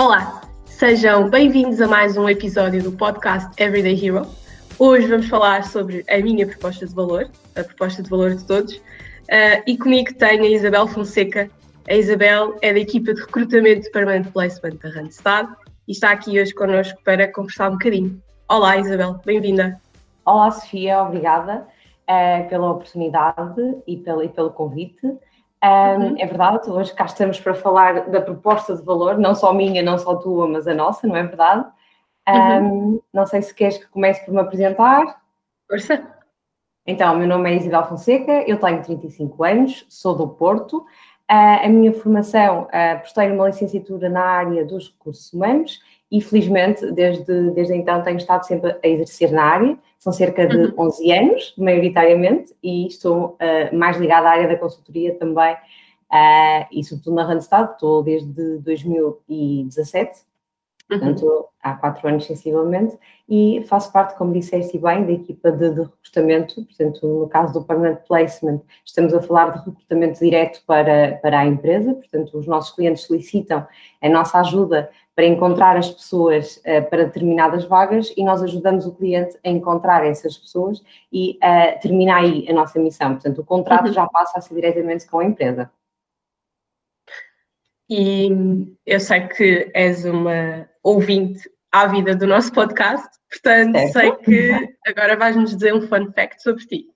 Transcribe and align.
Olá, 0.00 0.40
sejam 0.64 1.28
bem-vindos 1.28 1.78
a 1.78 1.86
mais 1.86 2.16
um 2.16 2.26
episódio 2.26 2.82
do 2.82 2.90
podcast 2.90 3.50
Everyday 3.62 4.02
Hero. 4.02 4.26
Hoje 4.78 5.06
vamos 5.06 5.28
falar 5.28 5.62
sobre 5.64 6.02
a 6.08 6.16
minha 6.22 6.46
proposta 6.46 6.86
de 6.86 6.94
valor, 6.94 7.30
a 7.54 7.62
proposta 7.62 8.02
de 8.02 8.08
valor 8.08 8.34
de 8.34 8.42
todos, 8.46 8.76
uh, 8.76 9.62
e 9.66 9.76
comigo 9.76 10.14
tenho 10.14 10.44
a 10.44 10.48
Isabel 10.48 10.88
Fonseca. 10.88 11.50
A 11.86 11.94
Isabel 11.94 12.56
é 12.62 12.72
da 12.72 12.78
equipa 12.78 13.12
de 13.12 13.20
recrutamento 13.20 13.82
de 13.82 13.90
Permanent 13.90 14.32
Placement 14.32 14.76
da 14.82 14.88
Randstad 14.88 15.50
e 15.86 15.92
está 15.92 16.12
aqui 16.12 16.40
hoje 16.40 16.54
connosco 16.54 16.98
para 17.04 17.30
conversar 17.30 17.68
um 17.68 17.72
bocadinho. 17.72 18.22
Olá, 18.48 18.78
Isabel, 18.78 19.20
bem-vinda. 19.26 19.78
Olá, 20.24 20.50
Sofia, 20.50 21.02
obrigada 21.02 21.66
uh, 22.08 22.48
pela 22.48 22.70
oportunidade 22.70 23.76
e 23.86 23.98
pelo, 23.98 24.22
e 24.22 24.30
pelo 24.30 24.48
convite. 24.48 25.06
Um, 25.62 25.68
uhum. 25.68 26.14
É 26.18 26.26
verdade, 26.26 26.70
hoje 26.70 26.94
cá 26.94 27.04
estamos 27.04 27.38
para 27.38 27.54
falar 27.54 28.08
da 28.08 28.20
proposta 28.20 28.74
de 28.74 28.82
valor, 28.82 29.18
não 29.18 29.34
só 29.34 29.52
minha, 29.52 29.82
não 29.82 29.98
só 29.98 30.14
tua, 30.16 30.48
mas 30.48 30.66
a 30.66 30.74
nossa, 30.74 31.06
não 31.06 31.16
é 31.16 31.22
verdade? 31.22 31.66
Uhum. 32.28 33.00
não 33.12 33.26
sei 33.26 33.42
se 33.42 33.52
queres 33.52 33.78
que 33.78 33.88
comece 33.88 34.24
por 34.24 34.32
me 34.32 34.40
apresentar. 34.40 35.20
Força! 35.68 36.06
Então, 36.86 37.16
meu 37.16 37.26
nome 37.26 37.50
é 37.50 37.56
Isabel 37.56 37.84
Fonseca, 37.84 38.44
eu 38.46 38.58
tenho 38.58 38.82
35 38.82 39.44
anos, 39.44 39.86
sou 39.88 40.14
do 40.14 40.28
Porto. 40.28 40.78
Uh, 41.30 41.64
a 41.64 41.68
minha 41.68 41.92
formação, 41.92 42.62
uh, 42.62 42.98
prestei 43.00 43.30
uma 43.30 43.46
licenciatura 43.46 44.08
na 44.08 44.24
área 44.24 44.64
dos 44.64 44.90
recursos 44.90 45.32
humanos 45.32 45.80
e, 46.10 46.20
felizmente, 46.20 46.90
desde, 46.92 47.50
desde 47.50 47.74
então 47.74 48.02
tenho 48.02 48.16
estado 48.16 48.44
sempre 48.44 48.76
a 48.82 48.88
exercer 48.88 49.30
na 49.30 49.44
área. 49.44 49.78
São 49.98 50.12
cerca 50.12 50.46
de 50.46 50.56
uhum. 50.56 50.86
11 50.86 51.12
anos, 51.12 51.54
maioritariamente, 51.58 52.54
e 52.62 52.86
estou 52.86 53.36
uh, 53.36 53.76
mais 53.76 53.96
ligada 53.98 54.28
à 54.28 54.32
área 54.32 54.48
da 54.48 54.56
consultoria 54.56 55.14
também, 55.14 55.54
uh, 55.54 56.66
e 56.72 56.82
sobretudo 56.82 57.16
na 57.16 57.24
Randstad, 57.24 57.72
estou 57.72 58.02
desde 58.02 58.58
2017 58.58 60.29
portanto, 60.90 61.46
há 61.62 61.74
quatro 61.74 62.08
anos 62.08 62.26
sensivelmente, 62.26 62.98
e 63.28 63.62
faço 63.68 63.92
parte, 63.92 64.16
como 64.16 64.32
disseste 64.32 64.76
bem, 64.76 65.06
da 65.06 65.12
equipa 65.12 65.52
de, 65.52 65.70
de, 65.70 65.82
recrutamento, 65.82 66.64
portanto, 66.64 67.06
no 67.06 67.28
caso 67.28 67.52
do 67.52 67.64
Permanent 67.64 68.00
Placement, 68.08 68.60
estamos 68.84 69.14
a 69.14 69.22
falar 69.22 69.50
de 69.50 69.64
recrutamento 69.64 70.18
direto 70.18 70.62
para, 70.66 71.18
para 71.22 71.40
a 71.40 71.46
empresa, 71.46 71.94
portanto, 71.94 72.36
os 72.36 72.46
nossos 72.46 72.74
clientes 72.74 73.04
solicitam 73.04 73.66
a 74.02 74.08
nossa 74.08 74.40
ajuda 74.40 74.90
para 75.14 75.26
encontrar 75.26 75.76
as 75.76 75.90
pessoas 75.90 76.56
uh, 76.58 76.88
para 76.88 77.04
determinadas 77.04 77.64
vagas 77.64 78.12
e 78.16 78.24
nós 78.24 78.42
ajudamos 78.42 78.86
o 78.86 78.92
cliente 78.92 79.38
a 79.44 79.50
encontrar 79.50 80.04
essas 80.04 80.36
pessoas 80.36 80.82
e 81.12 81.38
uh, 81.42 81.80
termina 81.80 82.16
aí 82.16 82.46
a 82.48 82.52
nossa 82.52 82.78
missão, 82.80 83.12
portanto, 83.12 83.40
o 83.40 83.44
contrato 83.44 83.88
uhum. 83.88 83.92
já 83.92 84.06
passa 84.08 84.38
a 84.38 84.40
ser 84.40 84.54
diretamente 84.54 85.06
com 85.06 85.20
a 85.20 85.24
empresa. 85.24 85.70
E 87.90 88.28
eu 88.86 89.00
sei 89.00 89.26
que 89.26 89.68
és 89.74 90.04
uma 90.04 90.68
ouvinte 90.84 91.50
ávida 91.72 92.14
do 92.14 92.24
nosso 92.24 92.52
podcast, 92.52 93.08
portanto 93.28 93.76
certo. 93.76 93.92
sei 93.92 94.12
que 94.12 94.74
agora 94.86 95.16
vais-nos 95.16 95.56
dizer 95.56 95.74
um 95.74 95.82
fun 95.82 96.12
fact 96.12 96.40
sobre 96.40 96.64
ti. 96.66 96.86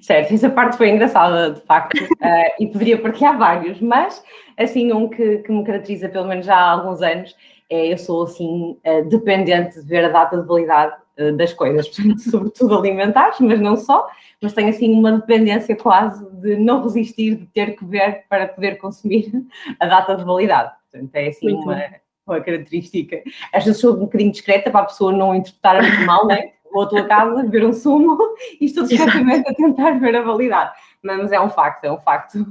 Certo, 0.00 0.32
essa 0.32 0.48
parte 0.48 0.78
foi 0.78 0.88
engraçada, 0.88 1.52
de 1.52 1.60
facto, 1.60 2.02
uh, 2.02 2.08
e 2.58 2.66
poderia 2.68 3.00
partilhar 3.00 3.38
vários, 3.38 3.80
mas 3.82 4.22
assim, 4.56 4.90
um 4.92 5.08
que, 5.08 5.38
que, 5.38 5.52
me 5.52 5.62
caracteriza 5.64 6.08
pelo 6.08 6.26
menos 6.26 6.46
já 6.46 6.56
há 6.56 6.70
alguns 6.70 7.02
anos 7.02 7.36
é 7.68 7.92
eu 7.92 7.98
sou 7.98 8.24
assim 8.24 8.78
uh, 8.84 9.08
dependente 9.08 9.80
de 9.80 9.86
ver 9.86 10.06
a 10.06 10.08
data 10.08 10.40
de 10.40 10.46
validade 10.46 10.96
uh, 11.18 11.36
das 11.36 11.52
coisas, 11.52 11.88
portanto, 11.94 12.20
sobretudo 12.20 12.78
alimentares, 12.78 13.38
mas 13.40 13.60
não 13.60 13.76
só, 13.76 14.08
mas 14.40 14.52
tenho 14.52 14.68
assim 14.68 14.92
uma 14.92 15.12
dependência 15.12 15.76
quase 15.76 16.28
de 16.36 16.56
não 16.56 16.82
resistir 16.82 17.36
de 17.36 17.46
ter 17.46 17.76
que 17.76 17.84
ver 17.84 18.24
para 18.28 18.48
poder 18.48 18.76
consumir 18.78 19.30
a 19.78 19.86
data 19.86 20.16
de 20.16 20.24
validade. 20.24 20.72
Portanto, 20.90 21.14
é 21.14 21.28
assim 21.28 21.52
uma, 21.52 21.82
uma 22.26 22.40
característica. 22.40 23.22
Às 23.52 23.64
vezes 23.64 23.80
sou 23.80 23.94
um 23.94 24.00
bocadinho 24.00 24.32
discreta 24.32 24.70
para 24.70 24.80
a 24.80 24.86
pessoa 24.86 25.12
não 25.12 25.34
interpretar 25.34 25.82
muito 25.82 26.06
mal, 26.06 26.26
né? 26.26 26.52
Vou 26.72 26.84
à 26.84 26.86
tua 26.86 27.04
casa 27.04 27.44
ver 27.48 27.64
um 27.64 27.72
sumo 27.72 28.16
e 28.60 28.64
estou 28.64 28.84
discretamente 28.84 29.48
a 29.50 29.54
tentar 29.54 29.92
ver 29.98 30.14
a 30.16 30.22
validade. 30.22 30.72
Mas 31.02 31.32
é 31.32 31.40
um 31.40 31.50
facto, 31.50 31.84
é 31.84 31.92
um 31.92 31.98
facto. 31.98 32.46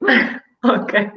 ok. 0.64 1.10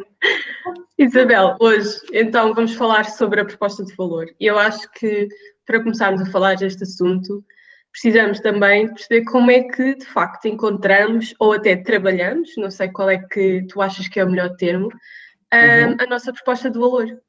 Isabel, 0.97 1.57
hoje 1.59 1.99
então 2.13 2.53
vamos 2.53 2.75
falar 2.75 3.05
sobre 3.05 3.41
a 3.41 3.45
proposta 3.45 3.83
de 3.83 3.93
valor. 3.95 4.27
Eu 4.39 4.57
acho 4.57 4.89
que 4.91 5.27
para 5.65 5.81
começarmos 5.81 6.21
a 6.21 6.31
falar 6.31 6.55
deste 6.55 6.83
assunto, 6.83 7.43
precisamos 7.91 8.39
também 8.39 8.87
perceber 8.87 9.25
como 9.25 9.51
é 9.51 9.63
que 9.63 9.95
de 9.95 10.05
facto 10.05 10.47
encontramos 10.47 11.33
ou 11.39 11.53
até 11.53 11.75
trabalhamos, 11.75 12.51
não 12.57 12.71
sei 12.71 12.89
qual 12.89 13.09
é 13.09 13.17
que 13.17 13.65
tu 13.67 13.81
achas 13.81 14.07
que 14.07 14.19
é 14.19 14.23
o 14.23 14.29
melhor 14.29 14.55
termo, 14.55 14.87
uhum. 14.87 15.97
a 15.99 16.05
nossa 16.07 16.31
proposta 16.31 16.69
de 16.69 16.79
valor. 16.79 17.21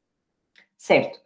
Certo. 0.77 1.21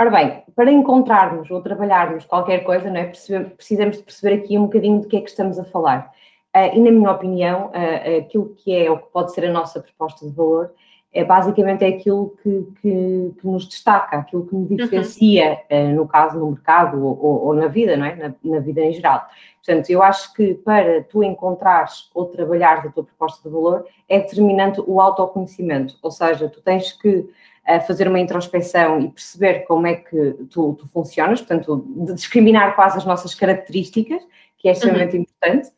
Ora 0.00 0.10
bem, 0.10 0.44
para 0.54 0.70
encontrarmos 0.70 1.50
ou 1.50 1.60
trabalharmos 1.60 2.24
qualquer 2.24 2.62
coisa, 2.62 2.88
não 2.88 3.00
é? 3.00 3.04
precisamos 3.04 3.96
de 3.96 4.02
perceber 4.04 4.36
aqui 4.36 4.56
um 4.56 4.66
bocadinho 4.66 5.00
do 5.00 5.08
que 5.08 5.16
é 5.16 5.20
que 5.20 5.30
estamos 5.30 5.58
a 5.58 5.64
falar. 5.64 6.10
Uh, 6.54 6.76
e 6.76 6.80
na 6.80 6.90
minha 6.90 7.10
opinião, 7.10 7.70
uh, 7.70 8.18
aquilo 8.20 8.54
que 8.54 8.74
é 8.74 8.90
ou 8.90 8.98
que 8.98 9.10
pode 9.12 9.32
ser 9.32 9.44
a 9.44 9.52
nossa 9.52 9.80
proposta 9.80 10.26
de 10.26 10.34
valor 10.34 10.72
é 11.12 11.24
basicamente 11.24 11.84
é 11.84 11.88
aquilo 11.88 12.36
que, 12.42 12.66
que, 12.80 13.32
que 13.40 13.46
nos 13.46 13.66
destaca, 13.66 14.18
aquilo 14.18 14.46
que 14.46 14.54
nos 14.54 14.70
uhum. 14.70 14.76
diferencia, 14.76 15.58
uhum. 15.70 15.92
uh, 15.92 15.96
no 15.96 16.08
caso 16.08 16.38
no 16.38 16.50
mercado 16.50 17.02
ou, 17.02 17.18
ou, 17.18 17.46
ou, 17.46 17.54
na 17.54 17.66
vida, 17.66 17.96
não 17.96 18.04
é? 18.04 18.14
Na, 18.14 18.34
na, 18.44 18.60
vida 18.60 18.82
em 18.82 18.92
geral. 18.92 19.26
Portanto, 19.64 19.88
eu 19.90 20.02
acho 20.02 20.32
que 20.34 20.54
para 20.54 21.02
tu 21.04 21.22
encontrares 21.22 22.10
ou 22.14 22.26
trabalhares 22.26 22.84
a 22.84 22.90
tua 22.90 23.04
proposta 23.04 23.48
de 23.48 23.54
valor 23.54 23.86
é 24.08 24.20
determinante 24.20 24.82
o 24.86 25.00
autoconhecimento, 25.00 25.96
ou 26.02 26.10
seja, 26.10 26.48
tu 26.48 26.60
tens 26.60 26.92
que 26.92 27.28
a 27.66 27.80
fazer 27.80 28.08
uma 28.08 28.18
introspeção 28.18 28.98
e 28.98 29.08
perceber 29.10 29.60
como 29.66 29.86
é 29.86 29.96
que 29.96 30.32
tu, 30.50 30.72
tu 30.72 30.88
funcionas, 30.88 31.40
portanto, 31.40 31.84
de 31.86 32.14
discriminar 32.14 32.74
quase 32.74 32.96
as 32.96 33.04
nossas 33.04 33.34
características, 33.34 34.22
que 34.56 34.68
é 34.68 34.72
extremamente 34.72 35.16
uhum. 35.16 35.22
importante. 35.22 35.68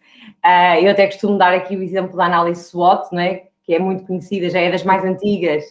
Uh, 0.45 0.85
eu 0.85 0.91
até 0.93 1.07
costumo 1.07 1.37
dar 1.37 1.53
aqui 1.53 1.77
o 1.77 1.83
exemplo 1.83 2.17
da 2.17 2.27
análise 2.27 2.63
SWOT, 2.63 3.13
não 3.13 3.21
é? 3.21 3.50
Que 3.71 3.75
é 3.77 3.79
muito 3.79 4.05
conhecida, 4.05 4.51
já 4.51 4.59
é 4.59 4.69
das 4.69 4.83
mais 4.83 5.05
antigas 5.05 5.63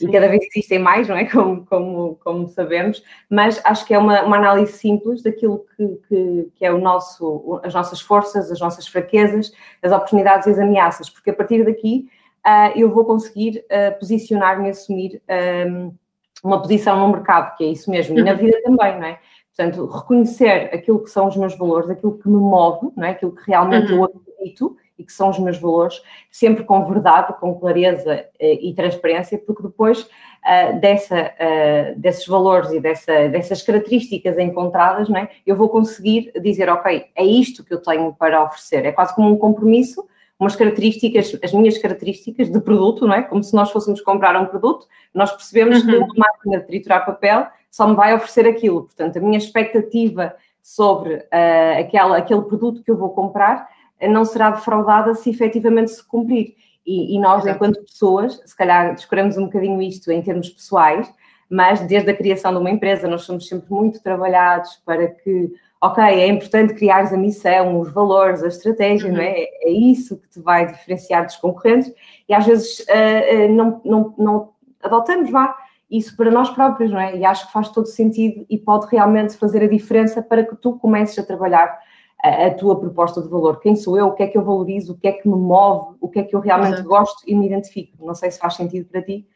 e 0.00 0.10
cada 0.10 0.26
vez 0.26 0.42
existem 0.42 0.78
mais, 0.78 1.06
não 1.06 1.14
é? 1.14 1.26
Como, 1.28 1.66
como, 1.66 2.16
como 2.24 2.48
sabemos, 2.48 3.02
mas 3.28 3.60
acho 3.62 3.84
que 3.84 3.92
é 3.92 3.98
uma, 3.98 4.22
uma 4.22 4.38
análise 4.38 4.72
simples 4.72 5.22
daquilo 5.22 5.66
que, 5.76 5.86
que, 6.08 6.50
que, 6.54 6.64
é 6.64 6.72
o 6.72 6.78
nosso, 6.78 7.60
as 7.62 7.74
nossas 7.74 8.00
forças, 8.00 8.50
as 8.50 8.58
nossas 8.58 8.86
fraquezas, 8.86 9.52
as 9.82 9.92
oportunidades 9.92 10.46
e 10.46 10.50
as 10.50 10.58
ameaças, 10.58 11.10
porque 11.10 11.28
a 11.28 11.34
partir 11.34 11.62
daqui 11.62 12.08
uh, 12.46 12.72
eu 12.74 12.90
vou 12.90 13.04
conseguir 13.04 13.62
uh, 13.66 13.98
posicionar-me 13.98 14.68
e 14.68 14.70
assumir 14.70 15.22
um, 15.68 15.94
uma 16.42 16.62
posição 16.62 16.98
no 16.98 17.12
mercado, 17.12 17.54
que 17.58 17.64
é 17.64 17.66
isso 17.66 17.90
mesmo, 17.90 18.18
e 18.18 18.22
na 18.22 18.32
uhum. 18.32 18.38
vida 18.38 18.58
também, 18.62 18.98
não 18.98 19.06
é? 19.06 19.20
Portanto, 19.54 19.84
reconhecer 19.84 20.70
aquilo 20.72 21.04
que 21.04 21.10
são 21.10 21.28
os 21.28 21.36
meus 21.36 21.54
valores, 21.54 21.90
aquilo 21.90 22.18
que 22.18 22.28
me 22.30 22.38
move, 22.38 22.90
não 22.96 23.04
é? 23.04 23.10
Aquilo 23.10 23.32
que 23.32 23.42
realmente 23.46 23.92
uhum. 23.92 23.98
eu 23.98 24.04
acredito 24.04 24.76
e 25.02 25.04
que 25.04 25.12
são 25.12 25.30
os 25.30 25.38
meus 25.38 25.58
valores, 25.58 26.00
sempre 26.30 26.64
com 26.64 26.84
verdade, 26.86 27.34
com 27.40 27.58
clareza 27.58 28.24
uh, 28.40 28.58
e 28.60 28.72
transparência, 28.74 29.36
porque 29.38 29.62
depois 29.62 30.02
uh, 30.02 30.80
dessa, 30.80 31.32
uh, 31.34 31.98
desses 31.98 32.26
valores 32.26 32.70
e 32.70 32.80
dessa, 32.80 33.28
dessas 33.28 33.62
características 33.62 34.38
encontradas, 34.38 35.08
não 35.08 35.18
é? 35.18 35.28
eu 35.44 35.56
vou 35.56 35.68
conseguir 35.68 36.32
dizer, 36.40 36.68
ok, 36.68 37.06
é 37.14 37.24
isto 37.24 37.64
que 37.64 37.74
eu 37.74 37.82
tenho 37.82 38.12
para 38.12 38.42
oferecer. 38.44 38.86
É 38.86 38.92
quase 38.92 39.14
como 39.14 39.28
um 39.28 39.36
compromisso 39.36 40.06
umas 40.38 40.56
características, 40.56 41.38
as 41.40 41.52
minhas 41.52 41.78
características 41.78 42.50
de 42.50 42.60
produto, 42.60 43.06
não 43.06 43.14
é? 43.14 43.22
Como 43.22 43.44
se 43.44 43.54
nós 43.54 43.70
fôssemos 43.70 44.00
comprar 44.00 44.36
um 44.36 44.46
produto, 44.46 44.88
nós 45.14 45.30
percebemos 45.30 45.84
uhum. 45.84 45.86
que 45.86 45.96
uma 45.96 46.14
máquina 46.16 46.58
de 46.58 46.66
triturar 46.66 47.06
papel 47.06 47.46
só 47.70 47.86
me 47.86 47.94
vai 47.94 48.12
oferecer 48.12 48.48
aquilo. 48.48 48.82
Portanto, 48.82 49.18
a 49.18 49.20
minha 49.20 49.38
expectativa 49.38 50.34
sobre 50.60 51.14
uh, 51.14 51.80
aquela, 51.80 52.16
aquele 52.16 52.42
produto 52.42 52.82
que 52.82 52.90
eu 52.90 52.96
vou 52.96 53.10
comprar 53.10 53.68
não 54.08 54.24
será 54.24 54.50
defraudada 54.50 55.14
se 55.14 55.30
efetivamente 55.30 55.90
se 55.90 56.06
cumprir. 56.06 56.54
E, 56.84 57.16
e 57.16 57.20
nós, 57.20 57.42
Exato. 57.42 57.56
enquanto 57.56 57.84
pessoas, 57.84 58.40
se 58.44 58.56
calhar 58.56 58.94
descuramos 58.94 59.36
um 59.36 59.44
bocadinho 59.44 59.80
isto 59.80 60.10
em 60.10 60.20
termos 60.22 60.48
pessoais, 60.50 61.12
mas 61.48 61.80
desde 61.80 62.10
a 62.10 62.16
criação 62.16 62.52
de 62.52 62.58
uma 62.58 62.70
empresa 62.70 63.06
nós 63.06 63.22
somos 63.22 63.46
sempre 63.46 63.70
muito 63.70 64.02
trabalhados 64.02 64.80
para 64.84 65.06
que 65.08 65.52
ok, 65.82 66.02
é 66.02 66.28
importante 66.28 66.74
criares 66.74 67.12
a 67.12 67.16
missão, 67.16 67.80
os 67.80 67.92
valores, 67.92 68.42
a 68.42 68.46
estratégia, 68.46 69.08
uhum. 69.08 69.16
não 69.16 69.22
é? 69.22 69.34
É 69.62 69.70
isso 69.70 70.16
que 70.16 70.28
te 70.28 70.40
vai 70.40 70.66
diferenciar 70.66 71.26
dos 71.26 71.36
concorrentes 71.36 71.92
e 72.28 72.32
às 72.32 72.46
vezes 72.46 72.78
uh, 72.80 73.52
não, 73.52 73.80
não, 73.84 74.14
não 74.16 74.48
adotamos, 74.80 75.28
vá, 75.30 75.56
isso 75.90 76.16
para 76.16 76.30
nós 76.30 76.50
próprios, 76.50 76.90
não 76.90 77.00
é? 77.00 77.16
E 77.16 77.24
acho 77.24 77.46
que 77.46 77.52
faz 77.52 77.68
todo 77.68 77.86
sentido 77.86 78.46
e 78.48 78.56
pode 78.56 78.86
realmente 78.86 79.36
fazer 79.36 79.64
a 79.64 79.68
diferença 79.68 80.22
para 80.22 80.44
que 80.44 80.54
tu 80.54 80.78
comeces 80.78 81.18
a 81.18 81.26
trabalhar 81.26 81.76
a, 82.22 82.46
a 82.46 82.54
tua 82.54 82.78
proposta 82.78 83.20
de 83.20 83.28
valor. 83.28 83.60
Quem 83.60 83.76
sou 83.76 83.96
eu? 83.96 84.06
O 84.06 84.12
que 84.12 84.22
é 84.22 84.26
que 84.26 84.38
eu 84.38 84.44
valorizo? 84.44 84.92
O 84.92 84.98
que 84.98 85.08
é 85.08 85.12
que 85.12 85.28
me 85.28 85.34
move? 85.34 85.96
O 86.00 86.08
que 86.08 86.20
é 86.20 86.22
que 86.22 86.34
eu 86.34 86.40
realmente 86.40 86.74
Exato. 86.74 86.88
gosto 86.88 87.22
e 87.26 87.34
me 87.34 87.46
identifico? 87.46 88.04
Não 88.04 88.14
sei 88.14 88.30
se 88.30 88.38
faz 88.38 88.54
sentido 88.54 88.88
para 88.88 89.02
ti. 89.02 89.26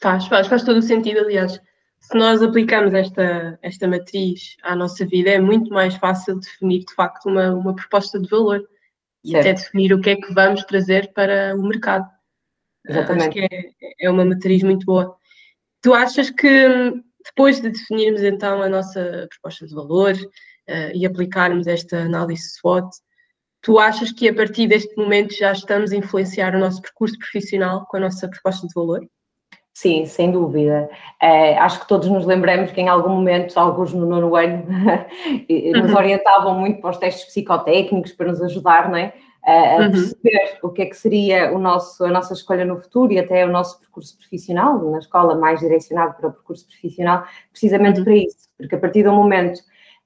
Faz, 0.00 0.26
faz, 0.26 0.46
faz 0.46 0.62
todo 0.62 0.78
o 0.78 0.82
sentido, 0.82 1.20
aliás 1.20 1.60
se 2.00 2.16
nós 2.16 2.40
aplicamos 2.42 2.94
esta, 2.94 3.58
esta 3.62 3.88
matriz 3.88 4.56
à 4.62 4.76
nossa 4.76 5.04
vida, 5.04 5.30
é 5.30 5.40
muito 5.40 5.70
mais 5.70 5.96
fácil 5.96 6.38
definir 6.38 6.84
de 6.84 6.94
facto 6.94 7.26
uma, 7.26 7.52
uma 7.52 7.74
proposta 7.74 8.20
de 8.20 8.28
valor 8.28 8.64
e 9.24 9.30
certo. 9.30 9.40
até 9.40 9.54
definir 9.54 9.92
o 9.92 10.00
que 10.00 10.10
é 10.10 10.16
que 10.16 10.32
vamos 10.32 10.62
trazer 10.64 11.12
para 11.12 11.56
o 11.56 11.62
mercado. 11.62 12.08
Exatamente. 12.88 13.40
Acho 13.40 13.48
que 13.48 13.54
é, 13.54 14.06
é 14.06 14.10
uma 14.10 14.24
matriz 14.24 14.62
muito 14.62 14.86
boa. 14.86 15.16
tu 15.82 15.94
achas 15.94 16.30
que 16.30 16.92
depois 17.24 17.60
de 17.60 17.70
definirmos 17.70 18.22
então 18.22 18.62
a 18.62 18.68
nossa 18.68 19.26
proposta 19.28 19.66
de 19.66 19.74
valor 19.74 20.14
uh, 20.68 20.94
e 20.94 21.06
aplicarmos 21.06 21.66
esta 21.66 21.98
análise 21.98 22.54
SWOT, 22.58 22.88
tu 23.60 23.78
achas 23.78 24.12
que 24.12 24.28
a 24.28 24.34
partir 24.34 24.66
deste 24.66 24.96
momento 24.96 25.34
já 25.34 25.52
estamos 25.52 25.92
a 25.92 25.96
influenciar 25.96 26.54
o 26.54 26.58
nosso 26.58 26.80
percurso 26.82 27.18
profissional 27.18 27.86
com 27.86 27.96
a 27.96 28.00
nossa 28.00 28.28
proposta 28.28 28.66
de 28.66 28.74
valor? 28.74 29.06
Sim, 29.72 30.06
sem 30.06 30.32
dúvida. 30.32 30.88
Uh, 31.22 31.58
acho 31.58 31.80
que 31.80 31.88
todos 31.88 32.08
nos 32.08 32.24
lembramos 32.24 32.70
que 32.70 32.80
em 32.80 32.88
algum 32.88 33.10
momento, 33.10 33.58
alguns 33.58 33.92
no 33.92 34.06
nono 34.06 34.34
ano, 34.34 34.64
nos 35.74 35.90
uhum. 35.90 35.96
orientavam 35.96 36.58
muito 36.58 36.80
para 36.80 36.90
os 36.90 36.96
testes 36.96 37.26
psicotécnicos 37.26 38.12
para 38.12 38.28
nos 38.28 38.40
ajudar, 38.40 38.88
não 38.88 38.96
é? 38.96 39.12
a 39.46 39.76
uhum. 39.76 39.92
perceber 39.92 40.58
o 40.60 40.70
que 40.70 40.82
é 40.82 40.86
que 40.86 40.96
seria 40.96 41.52
o 41.52 41.58
nosso, 41.58 42.04
a 42.04 42.10
nossa 42.10 42.34
escolha 42.34 42.64
no 42.64 42.78
futuro 42.78 43.12
e 43.12 43.18
até 43.18 43.46
o 43.46 43.48
nosso 43.48 43.78
percurso 43.78 44.18
profissional, 44.18 44.90
na 44.90 44.98
escola 44.98 45.36
mais 45.36 45.60
direcionado 45.60 46.14
para 46.14 46.28
o 46.28 46.32
percurso 46.32 46.66
profissional, 46.66 47.24
precisamente 47.52 48.00
uhum. 48.00 48.04
para 48.04 48.16
isso, 48.16 48.48
porque 48.58 48.74
a 48.74 48.78
partir 48.78 49.04
do 49.04 49.12
momento 49.12 49.60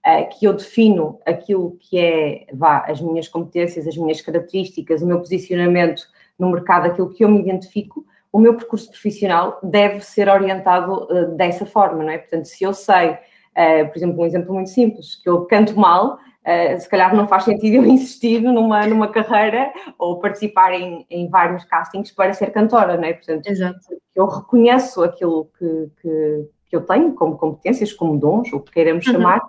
uh, 0.06 0.28
que 0.30 0.44
eu 0.46 0.52
defino 0.52 1.18
aquilo 1.26 1.76
que 1.80 1.98
é, 1.98 2.46
vá, 2.52 2.84
as 2.86 3.00
minhas 3.00 3.28
competências, 3.28 3.86
as 3.86 3.96
minhas 3.96 4.20
características, 4.20 5.02
o 5.02 5.06
meu 5.06 5.18
posicionamento 5.18 6.02
no 6.38 6.50
mercado, 6.50 6.86
aquilo 6.86 7.10
que 7.10 7.24
eu 7.24 7.28
me 7.28 7.40
identifico, 7.40 8.04
o 8.32 8.38
meu 8.38 8.54
percurso 8.54 8.88
profissional 8.90 9.58
deve 9.62 10.00
ser 10.00 10.28
orientado 10.28 11.04
uh, 11.04 11.36
dessa 11.36 11.66
forma, 11.66 12.02
não 12.02 12.10
é? 12.10 12.18
Portanto, 12.18 12.44
se 12.46 12.64
eu 12.64 12.72
sei, 12.72 13.10
uh, 13.10 13.88
por 13.88 13.96
exemplo, 13.96 14.22
um 14.22 14.26
exemplo 14.26 14.54
muito 14.54 14.70
simples, 14.70 15.16
que 15.16 15.28
eu 15.28 15.44
canto 15.46 15.78
mal, 15.78 16.18
Uh, 16.40 16.80
se 16.80 16.88
calhar 16.88 17.14
não 17.14 17.28
faz 17.28 17.44
sentido 17.44 17.76
eu 17.84 17.84
insistir 17.84 18.40
numa, 18.40 18.86
numa 18.86 19.08
carreira 19.08 19.70
ou 19.98 20.18
participar 20.18 20.72
em, 20.72 21.04
em 21.10 21.28
vários 21.28 21.64
castings 21.64 22.10
para 22.10 22.32
ser 22.32 22.50
cantora, 22.50 22.96
não 22.96 23.04
é? 23.04 23.12
Portanto, 23.12 23.46
Exato. 23.46 23.78
eu 24.14 24.26
reconheço 24.26 25.02
aquilo 25.02 25.50
que, 25.58 25.90
que, 26.00 26.48
que, 26.70 26.76
eu 26.76 26.80
tenho 26.80 27.12
como 27.12 27.36
competências, 27.36 27.92
como 27.92 28.18
dons, 28.18 28.50
o 28.54 28.60
que 28.60 28.72
queiramos 28.72 29.06
uhum. 29.06 29.12
chamar, 29.12 29.42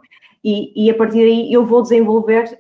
e, 0.44 0.86
e, 0.86 0.90
a 0.90 0.96
partir 0.96 1.20
daí 1.20 1.54
eu 1.54 1.66
vou 1.66 1.82
desenvolver 1.84 2.60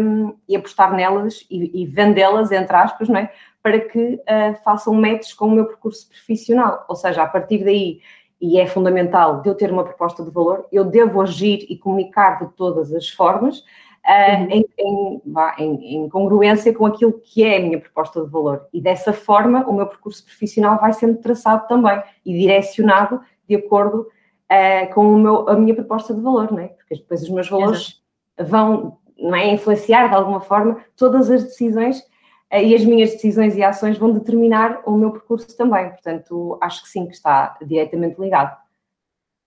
um, 0.00 0.34
e 0.48 0.56
apostar 0.56 0.92
nelas 0.92 1.46
e, 1.48 1.82
e 1.82 1.86
vendê-las, 1.86 2.50
entre 2.50 2.74
aspas, 2.74 3.08
não 3.08 3.20
é? 3.20 3.32
Para 3.62 3.78
que 3.78 4.14
uh, 4.14 4.54
façam 4.64 4.92
matches 4.92 5.32
com 5.32 5.46
o 5.46 5.50
meu 5.52 5.66
percurso 5.66 6.08
profissional. 6.08 6.84
Ou 6.88 6.96
seja, 6.96 7.22
a 7.22 7.26
partir 7.28 7.62
daí 7.62 8.00
e 8.40 8.58
é 8.58 8.66
fundamental 8.66 9.40
de 9.40 9.48
eu 9.48 9.54
ter 9.54 9.70
uma 9.70 9.84
proposta 9.84 10.24
de 10.24 10.30
valor, 10.30 10.66
eu 10.72 10.84
devo 10.84 11.22
agir 11.22 11.64
e 11.70 11.78
comunicar 11.78 12.44
de 12.44 12.52
todas 12.54 12.92
as 12.92 13.08
formas 13.08 13.58
uh, 13.58 14.50
em, 14.50 14.66
em, 14.76 15.22
em, 15.58 15.96
em, 15.96 16.08
congruência 16.08 16.74
com 16.74 16.84
aquilo 16.84 17.12
que 17.12 17.44
é 17.44 17.58
a 17.58 17.60
minha 17.60 17.78
proposta 17.78 18.20
de 18.20 18.28
valor. 18.28 18.66
E 18.72 18.80
dessa 18.80 19.12
forma, 19.12 19.64
o 19.68 19.72
meu 19.72 19.86
percurso 19.86 20.24
profissional 20.24 20.76
vai 20.80 20.92
sendo 20.92 21.18
traçado 21.18 21.68
também 21.68 22.02
e 22.26 22.32
direcionado 22.32 23.20
de 23.48 23.54
acordo 23.54 24.08
uh, 24.52 24.94
com 24.94 25.16
meu, 25.16 25.48
a 25.48 25.54
minha 25.54 25.74
proposta 25.74 26.14
de 26.14 26.20
valor, 26.20 26.52
não 26.52 26.60
é? 26.60 26.68
Porque 26.68 26.96
depois 26.96 27.22
os 27.22 27.30
meus 27.30 27.48
valores 27.48 28.02
Exato. 28.38 28.50
vão 28.50 28.98
não 29.18 29.36
é, 29.36 29.52
influenciar 29.52 30.08
de 30.08 30.14
alguma 30.14 30.40
forma 30.40 30.84
todas 30.96 31.30
as 31.30 31.44
decisões 31.44 32.02
eh, 32.50 32.64
e 32.64 32.74
as 32.74 32.84
minhas 32.84 33.12
decisões 33.12 33.56
e 33.56 33.62
ações 33.62 33.96
vão 33.96 34.12
determinar 34.12 34.82
o 34.84 34.96
meu 34.96 35.12
percurso 35.12 35.56
também. 35.56 35.88
Portanto, 35.90 36.58
acho 36.60 36.82
que 36.82 36.88
sim, 36.88 37.06
que 37.06 37.14
está 37.14 37.56
diretamente 37.64 38.20
ligado. 38.20 38.56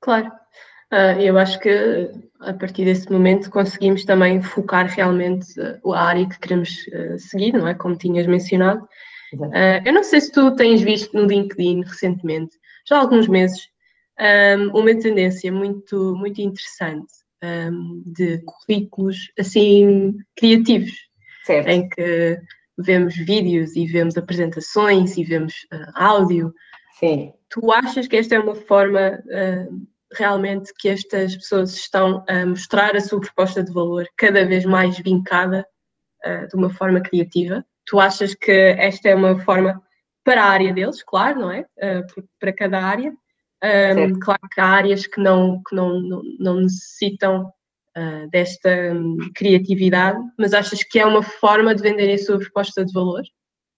Claro. 0.01 0.31
Uh, 0.93 1.19
eu 1.19 1.37
acho 1.37 1.59
que 1.59 2.11
a 2.39 2.53
partir 2.53 2.85
desse 2.85 3.11
momento 3.11 3.49
conseguimos 3.49 4.05
também 4.05 4.41
focar 4.41 4.85
realmente 4.85 5.59
uh, 5.59 5.93
a 5.93 6.01
área 6.01 6.29
que 6.29 6.39
queremos 6.39 6.87
uh, 6.87 7.19
seguir, 7.19 7.53
não 7.53 7.67
é? 7.67 7.73
Como 7.73 7.97
tinhas 7.97 8.27
mencionado. 8.27 8.87
eu 9.83 9.91
não 9.91 10.03
sei 10.03 10.21
se 10.21 10.31
tu 10.31 10.55
tens 10.55 10.81
visto 10.81 11.13
no 11.13 11.25
LinkedIn 11.25 11.81
recentemente, 11.81 12.57
já 12.87 12.97
há 12.97 12.99
alguns 13.01 13.27
meses, 13.27 13.67
um, 14.19 14.79
uma 14.79 14.95
tendência 14.95 15.51
muito, 15.51 16.15
muito 16.15 16.39
interessante 16.41 17.13
um, 17.44 18.03
de 18.06 18.39
currículos 18.39 19.31
assim 19.38 20.15
criativos, 20.35 20.94
certo. 21.45 21.69
em 21.69 21.89
que 21.89 22.39
vemos 22.77 23.15
vídeos 23.15 23.75
e 23.75 23.85
vemos 23.85 24.17
apresentações 24.17 25.17
e 25.17 25.23
vemos 25.23 25.53
uh, 25.73 25.91
áudio. 25.95 26.53
Sim. 27.00 27.33
Tu 27.50 27.71
achas 27.71 28.07
que 28.07 28.17
esta 28.17 28.35
é 28.35 28.39
uma 28.39 28.56
forma 28.56 29.19
uh, 29.25 29.88
realmente 30.13 30.73
que 30.77 30.89
estas 30.89 31.35
pessoas 31.35 31.73
estão 31.73 32.23
a 32.27 32.45
mostrar 32.45 32.95
a 32.95 33.01
sua 33.01 33.19
proposta 33.19 33.63
de 33.63 33.71
valor 33.71 34.07
cada 34.17 34.45
vez 34.45 34.65
mais 34.65 34.97
vincada 35.00 35.65
uh, 36.25 36.47
de 36.47 36.56
uma 36.56 36.69
forma 36.69 37.01
criativa? 37.01 37.65
Tu 37.85 38.00
achas 38.00 38.33
que 38.33 38.51
esta 38.51 39.09
é 39.09 39.15
uma 39.15 39.39
forma 39.39 39.81
para 40.23 40.44
a 40.44 40.50
área 40.50 40.73
deles, 40.73 41.03
claro, 41.03 41.41
não 41.41 41.51
é? 41.51 41.65
para 42.39 42.51
cada 42.51 42.81
área. 42.81 43.13
Um, 43.65 44.19
claro 44.19 44.41
que 44.51 44.62
há 44.62 44.65
áreas 44.65 45.07
que 45.07 45.19
não, 45.19 45.62
que 45.67 45.75
não, 45.75 46.00
não, 46.00 46.21
não 46.39 46.56
necessitam 46.62 47.51
uh, 47.97 48.29
desta 48.29 48.69
um, 48.94 49.17
criatividade, 49.33 50.19
mas 50.38 50.53
achas 50.53 50.83
que 50.83 51.00
é 51.00 51.06
uma 51.06 51.23
forma 51.23 51.73
de 51.73 51.81
venderem 51.81 52.15
a 52.15 52.17
sua 52.17 52.38
proposta 52.38 52.85
de 52.85 52.94
valor? 52.94 53.23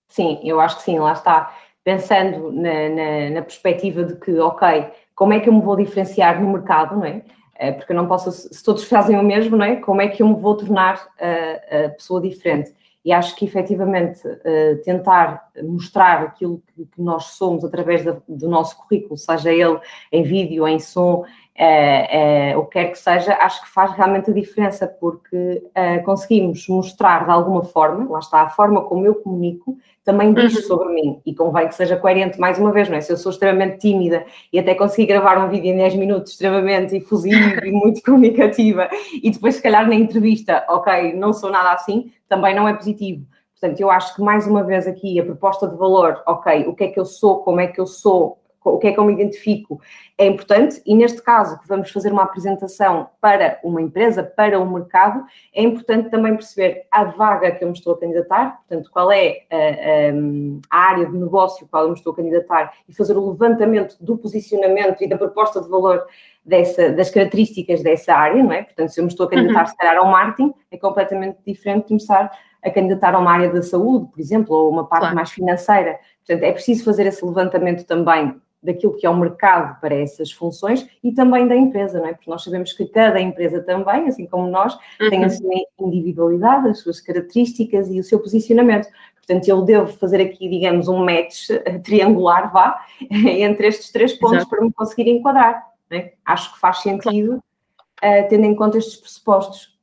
Sim, 0.09 0.39
eu 0.43 0.59
acho 0.59 0.77
que 0.77 0.83
sim, 0.83 0.99
lá 0.99 1.13
está. 1.13 1.55
Pensando 1.83 2.51
na, 2.51 2.89
na, 2.89 3.29
na 3.29 3.41
perspectiva 3.41 4.03
de 4.03 4.15
que, 4.15 4.37
ok, 4.39 4.91
como 5.15 5.33
é 5.33 5.39
que 5.39 5.47
eu 5.47 5.53
me 5.53 5.61
vou 5.61 5.75
diferenciar 5.75 6.41
no 6.41 6.51
mercado, 6.51 6.95
não 6.97 7.05
é? 7.05 7.23
Eh, 7.59 7.71
porque 7.71 7.91
eu 7.91 7.95
não 7.95 8.07
posso, 8.07 8.31
se 8.31 8.63
todos 8.63 8.83
fazem 8.83 9.17
o 9.17 9.23
mesmo, 9.23 9.55
não 9.55 9.65
é? 9.65 9.77
Como 9.77 10.01
é 10.01 10.07
que 10.07 10.21
eu 10.21 10.27
me 10.27 10.35
vou 10.35 10.55
tornar 10.55 11.07
a, 11.19 11.85
a 11.85 11.89
pessoa 11.89 12.21
diferente? 12.21 12.73
E 13.07 13.13
acho 13.13 13.37
que 13.37 13.45
efetivamente 13.45 14.19
eh, 14.43 14.81
tentar 14.83 15.49
mostrar 15.63 16.23
aquilo 16.23 16.61
que, 16.75 17.01
nós 17.01 17.23
somos 17.37 17.63
através 17.63 18.03
do 18.03 18.49
nosso 18.49 18.75
currículo, 18.79 19.15
seja 19.15 19.49
ele 19.49 19.79
em 20.11 20.23
vídeo, 20.23 20.67
em 20.67 20.77
som, 20.77 21.23
é, 21.59 22.51
é, 22.51 22.57
o 22.57 22.65
que 22.65 22.73
quer 22.73 22.91
que 22.91 22.99
seja, 22.99 23.33
acho 23.33 23.63
que 23.63 23.69
faz 23.69 23.91
realmente 23.93 24.29
a 24.29 24.33
diferença, 24.33 24.87
porque 24.87 25.63
é, 25.73 25.97
conseguimos 25.99 26.67
mostrar 26.67 27.25
de 27.25 27.31
alguma 27.31 27.63
forma, 27.63 28.07
lá 28.07 28.19
está, 28.19 28.41
a 28.41 28.49
forma 28.49 28.83
como 28.83 29.07
eu 29.07 29.15
comunico, 29.15 29.75
também 30.05 30.33
diz 30.33 30.55
uhum. 30.55 30.61
sobre 30.61 30.93
mim, 30.93 31.19
e 31.25 31.33
convém 31.33 31.67
que 31.67 31.73
seja 31.73 31.97
coerente 31.97 32.39
mais 32.39 32.59
uma 32.59 32.71
vez, 32.71 32.87
não 32.87 32.95
é? 32.95 33.01
Se 33.01 33.11
eu 33.11 33.17
sou 33.17 33.31
extremamente 33.31 33.79
tímida 33.79 34.23
e 34.53 34.59
até 34.59 34.75
consegui 34.75 35.07
gravar 35.07 35.43
um 35.43 35.49
vídeo 35.49 35.71
em 35.71 35.77
10 35.77 35.95
minutos 35.95 36.33
extremamente 36.33 36.95
efusivo 36.95 37.65
e 37.65 37.71
muito 37.73 38.03
comunicativa, 38.03 38.87
e 39.23 39.31
depois 39.31 39.55
se 39.55 39.61
calhar 39.61 39.87
na 39.87 39.95
entrevista, 39.95 40.63
ok, 40.69 41.13
não 41.13 41.33
sou 41.33 41.49
nada 41.49 41.71
assim, 41.71 42.11
também 42.29 42.55
não 42.55 42.67
é 42.67 42.73
positivo. 42.73 43.25
Portanto, 43.59 43.79
eu 43.81 43.89
acho 43.89 44.15
que 44.15 44.21
mais 44.21 44.45
uma 44.45 44.63
vez 44.63 44.85
aqui 44.85 45.19
a 45.19 45.25
proposta 45.25 45.67
de 45.67 45.75
valor, 45.75 46.21
ok, 46.27 46.67
o 46.67 46.75
que 46.75 46.83
é 46.83 46.87
que 46.89 46.99
eu 46.99 47.05
sou, 47.05 47.39
como 47.39 47.59
é 47.59 47.65
que 47.65 47.81
eu 47.81 47.87
sou, 47.87 48.37
o 48.75 48.77
que 48.79 48.87
é 48.87 48.91
que 48.91 48.99
eu 48.99 49.03
me 49.03 49.13
identifico, 49.13 49.79
é 50.17 50.25
importante 50.25 50.81
e 50.85 50.95
neste 50.95 51.21
caso 51.21 51.59
que 51.59 51.67
vamos 51.67 51.91
fazer 51.91 52.11
uma 52.11 52.23
apresentação 52.23 53.09
para 53.21 53.59
uma 53.63 53.81
empresa, 53.81 54.23
para 54.23 54.59
um 54.59 54.69
mercado, 54.69 55.23
é 55.53 55.61
importante 55.61 56.09
também 56.09 56.35
perceber 56.35 56.85
a 56.91 57.03
vaga 57.03 57.51
que 57.51 57.63
eu 57.63 57.67
me 57.67 57.73
estou 57.73 57.93
a 57.93 57.99
candidatar, 57.99 58.61
portanto, 58.67 58.89
qual 58.91 59.11
é 59.11 59.43
a, 59.51 59.55
a, 59.55 60.79
a 60.79 60.89
área 60.89 61.05
de 61.05 61.17
negócio 61.17 61.67
qual 61.69 61.83
eu 61.83 61.89
me 61.89 61.95
estou 61.95 62.13
a 62.13 62.15
candidatar 62.15 62.73
e 62.87 62.93
fazer 62.93 63.17
o 63.17 63.29
levantamento 63.29 63.95
do 64.01 64.17
posicionamento 64.17 65.01
e 65.01 65.07
da 65.07 65.17
proposta 65.17 65.61
de 65.61 65.69
valor 65.69 66.03
dessa, 66.43 66.91
das 66.91 67.09
características 67.09 67.83
dessa 67.83 68.13
área, 68.13 68.41
não 68.41 68.53
é? 68.53 68.63
Portanto, 68.63 68.89
se 68.89 68.99
eu 68.99 69.03
me 69.03 69.09
estou 69.09 69.25
a 69.25 69.29
candidatar, 69.29 69.61
uhum. 69.61 69.67
se 69.67 69.77
calhar, 69.77 69.97
ao 69.97 70.07
marketing, 70.07 70.53
é 70.71 70.77
completamente 70.77 71.37
diferente 71.45 71.83
de 71.83 71.87
começar 71.89 72.31
a 72.63 72.71
candidatar 72.71 73.13
a 73.13 73.19
uma 73.19 73.31
área 73.31 73.49
da 73.51 73.61
saúde, 73.61 74.09
por 74.11 74.19
exemplo, 74.19 74.55
ou 74.55 74.69
uma 74.69 74.87
parte 74.87 75.01
claro. 75.01 75.15
mais 75.15 75.31
financeira. 75.31 75.99
Portanto, 76.25 76.43
é 76.43 76.51
preciso 76.51 76.83
fazer 76.83 77.05
esse 77.05 77.23
levantamento 77.23 77.85
também 77.85 78.35
daquilo 78.61 78.95
que 78.95 79.05
é 79.05 79.09
o 79.09 79.15
mercado 79.15 79.79
para 79.79 79.95
essas 79.95 80.31
funções 80.31 80.87
e 81.03 81.11
também 81.11 81.47
da 81.47 81.55
empresa, 81.55 81.99
não 81.99 82.07
é? 82.07 82.13
Porque 82.13 82.29
nós 82.29 82.43
sabemos 82.43 82.73
que 82.73 82.85
cada 82.85 83.19
empresa 83.19 83.61
também, 83.61 84.07
assim 84.07 84.25
como 84.25 84.49
nós, 84.49 84.73
uhum. 84.99 85.09
tem 85.09 85.23
a 85.23 85.29
sua 85.29 85.53
individualidade, 85.79 86.69
as 86.69 86.79
suas 86.79 86.99
características 86.99 87.89
e 87.89 87.99
o 87.99 88.03
seu 88.03 88.19
posicionamento. 88.19 88.87
Portanto, 89.15 89.47
eu 89.47 89.61
devo 89.61 89.87
fazer 89.87 90.21
aqui, 90.21 90.49
digamos, 90.49 90.87
um 90.87 91.03
match 91.03 91.49
triangular, 91.83 92.51
vá, 92.51 92.81
entre 93.11 93.67
estes 93.67 93.91
três 93.91 94.13
pontos 94.13 94.37
Exato. 94.37 94.49
para 94.49 94.61
me 94.61 94.73
conseguir 94.73 95.09
enquadrar. 95.09 95.67
É? 95.91 96.13
Acho 96.25 96.53
que 96.53 96.59
faz 96.59 96.79
sentido, 96.79 97.35
uh, 97.35 98.27
tendo 98.29 98.45
em 98.45 98.55
conta 98.55 98.77
estes 98.77 98.97
pressupostos. 98.97 99.77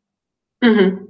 Uhum. 0.63 1.09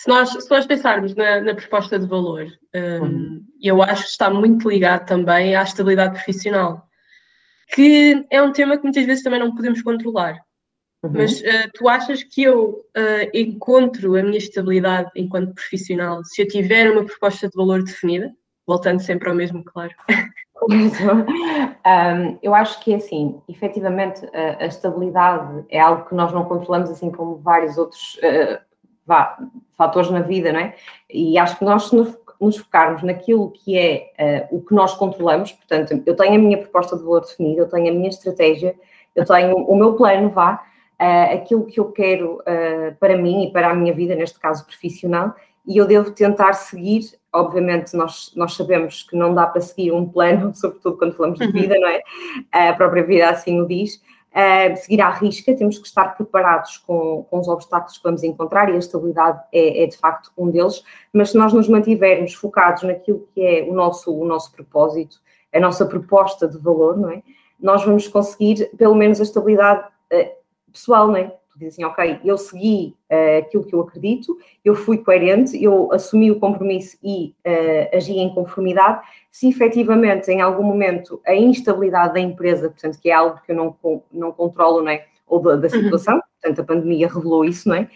Se 0.00 0.08
nós, 0.08 0.30
se 0.30 0.50
nós 0.50 0.64
pensarmos 0.64 1.14
na, 1.14 1.42
na 1.42 1.54
proposta 1.54 1.98
de 1.98 2.06
valor, 2.06 2.46
um, 2.74 3.04
uhum. 3.04 3.44
eu 3.62 3.82
acho 3.82 4.04
que 4.04 4.08
está 4.08 4.30
muito 4.30 4.70
ligado 4.70 5.04
também 5.04 5.54
à 5.54 5.62
estabilidade 5.62 6.14
profissional, 6.14 6.88
que 7.74 8.26
é 8.30 8.40
um 8.40 8.50
tema 8.50 8.78
que 8.78 8.82
muitas 8.84 9.04
vezes 9.04 9.22
também 9.22 9.38
não 9.38 9.54
podemos 9.54 9.82
controlar. 9.82 10.40
Uhum. 11.02 11.12
Mas 11.12 11.42
uh, 11.42 11.70
tu 11.74 11.86
achas 11.86 12.22
que 12.22 12.42
eu 12.42 12.82
uh, 12.96 13.30
encontro 13.34 14.16
a 14.16 14.22
minha 14.22 14.38
estabilidade 14.38 15.10
enquanto 15.14 15.54
profissional 15.54 16.24
se 16.24 16.40
eu 16.40 16.48
tiver 16.48 16.90
uma 16.90 17.04
proposta 17.04 17.46
de 17.46 17.54
valor 17.54 17.82
definida? 17.84 18.32
Voltando 18.66 19.00
sempre 19.00 19.28
ao 19.28 19.34
mesmo, 19.34 19.62
claro. 19.62 19.92
um, 20.70 22.38
eu 22.42 22.54
acho 22.54 22.80
que 22.80 22.94
é 22.94 22.96
assim, 22.96 23.38
efetivamente 23.46 24.24
a, 24.32 24.64
a, 24.64 24.66
estabilidade 24.66 25.62
é 25.68 25.78
algo 25.78 26.08
que 26.08 26.14
nós 26.14 26.32
não 26.32 26.46
controlamos, 26.46 26.88
assim 26.88 27.10
como 27.10 27.36
vários 27.36 27.76
outros 27.76 28.14
uh, 28.22 28.69
vá, 29.10 29.36
fatores 29.72 30.08
na 30.08 30.20
vida, 30.20 30.52
não 30.52 30.60
é? 30.60 30.76
E 31.12 31.36
acho 31.36 31.58
que 31.58 31.64
nós, 31.64 31.90
nos 31.90 32.56
focarmos 32.56 33.02
naquilo 33.02 33.50
que 33.50 33.76
é 33.76 34.46
uh, 34.52 34.56
o 34.56 34.62
que 34.62 34.72
nós 34.72 34.94
controlamos, 34.94 35.50
portanto, 35.50 36.00
eu 36.06 36.14
tenho 36.14 36.36
a 36.36 36.38
minha 36.38 36.58
proposta 36.58 36.96
de 36.96 37.02
valor 37.02 37.22
definida, 37.22 37.62
eu 37.62 37.68
tenho 37.68 37.88
a 37.88 37.92
minha 37.92 38.08
estratégia, 38.08 38.76
eu 39.16 39.24
tenho 39.24 39.56
o 39.56 39.74
meu 39.74 39.94
plano, 39.94 40.30
vá, 40.30 40.62
uh, 41.00 41.34
aquilo 41.34 41.66
que 41.66 41.80
eu 41.80 41.90
quero 41.90 42.36
uh, 42.36 42.94
para 43.00 43.16
mim 43.16 43.46
e 43.46 43.52
para 43.52 43.70
a 43.70 43.74
minha 43.74 43.92
vida, 43.92 44.14
neste 44.14 44.38
caso 44.38 44.64
profissional, 44.64 45.34
e 45.66 45.76
eu 45.76 45.86
devo 45.86 46.12
tentar 46.12 46.52
seguir, 46.52 47.10
obviamente 47.32 47.96
nós, 47.96 48.32
nós 48.36 48.54
sabemos 48.54 49.02
que 49.02 49.16
não 49.16 49.34
dá 49.34 49.44
para 49.44 49.60
seguir 49.60 49.90
um 49.90 50.08
plano, 50.08 50.54
sobretudo 50.54 50.98
quando 50.98 51.16
falamos 51.16 51.40
de 51.40 51.46
uhum. 51.46 51.52
vida, 51.52 51.74
não 51.80 51.88
é? 51.88 52.00
A 52.52 52.72
própria 52.74 53.02
vida 53.02 53.28
assim 53.28 53.60
o 53.60 53.66
diz, 53.66 54.00
uh, 54.30 54.76
seguir 54.76 55.00
à 55.00 55.10
risca, 55.10 55.54
temos 55.54 55.78
que 55.78 55.86
estar 55.86 56.16
preparados 56.16 56.78
com, 56.78 57.24
com 57.30 57.38
os 57.38 57.48
obstáculos 57.48 57.96
que 57.96 58.04
vamos 58.04 58.22
encontrar 58.22 58.68
e 58.68 58.74
a 58.74 58.78
estabilidade 58.78 59.40
é, 59.52 59.84
é, 59.84 59.86
de 59.86 59.96
facto 59.96 60.30
um 60.36 60.50
deles, 60.50 60.82
mas 61.12 61.30
se 61.30 61.36
nós 61.36 61.52
nos 61.52 61.68
mantivermos 61.68 62.34
focados 62.34 62.82
naquilo 62.82 63.28
que 63.34 63.44
é 63.44 63.62
o 63.62 63.72
nosso, 63.72 64.14
o 64.14 64.24
nosso 64.24 64.52
propósito, 64.52 65.20
a 65.52 65.60
nossa 65.60 65.84
proposta 65.86 66.48
de 66.48 66.58
valor, 66.58 66.96
não 66.96 67.10
é? 67.10 67.22
Nós 67.58 67.84
vamos 67.84 68.08
conseguir 68.08 68.70
pelo 68.76 68.94
menos 68.94 69.20
a 69.20 69.22
estabilidade 69.22 69.86
uh, 70.12 70.30
pessoal, 70.72 71.08
não 71.08 71.16
é? 71.16 71.39
Dizem, 71.56 71.84
ok, 71.84 72.20
eu 72.24 72.38
segui 72.38 72.96
uh, 73.10 73.38
aquilo 73.38 73.64
que 73.64 73.74
eu 73.74 73.80
acredito, 73.80 74.36
eu 74.64 74.74
fui 74.74 74.98
coerente, 74.98 75.62
eu 75.62 75.92
assumi 75.92 76.30
o 76.30 76.40
compromisso 76.40 76.96
e 77.02 77.34
uh, 77.46 77.96
agi 77.96 78.18
em 78.18 78.34
conformidade. 78.34 79.00
Se 79.30 79.48
efetivamente 79.48 80.30
em 80.30 80.40
algum 80.40 80.62
momento 80.62 81.20
a 81.26 81.34
instabilidade 81.34 82.14
da 82.14 82.20
empresa, 82.20 82.70
portanto, 82.70 82.98
que 83.00 83.10
é 83.10 83.12
algo 83.12 83.40
que 83.44 83.52
eu 83.52 83.56
não, 83.56 83.76
não 84.12 84.32
controlo, 84.32 84.82
não 84.82 84.90
é? 84.90 85.04
ou 85.30 85.40
da, 85.40 85.56
da 85.56 85.68
uhum. 85.68 85.82
situação, 85.84 86.16
uhum. 86.16 86.22
portanto, 86.42 86.60
a 86.60 86.64
pandemia 86.64 87.08
revelou 87.08 87.44
isso, 87.44 87.68
não 87.68 87.76
é? 87.76 87.88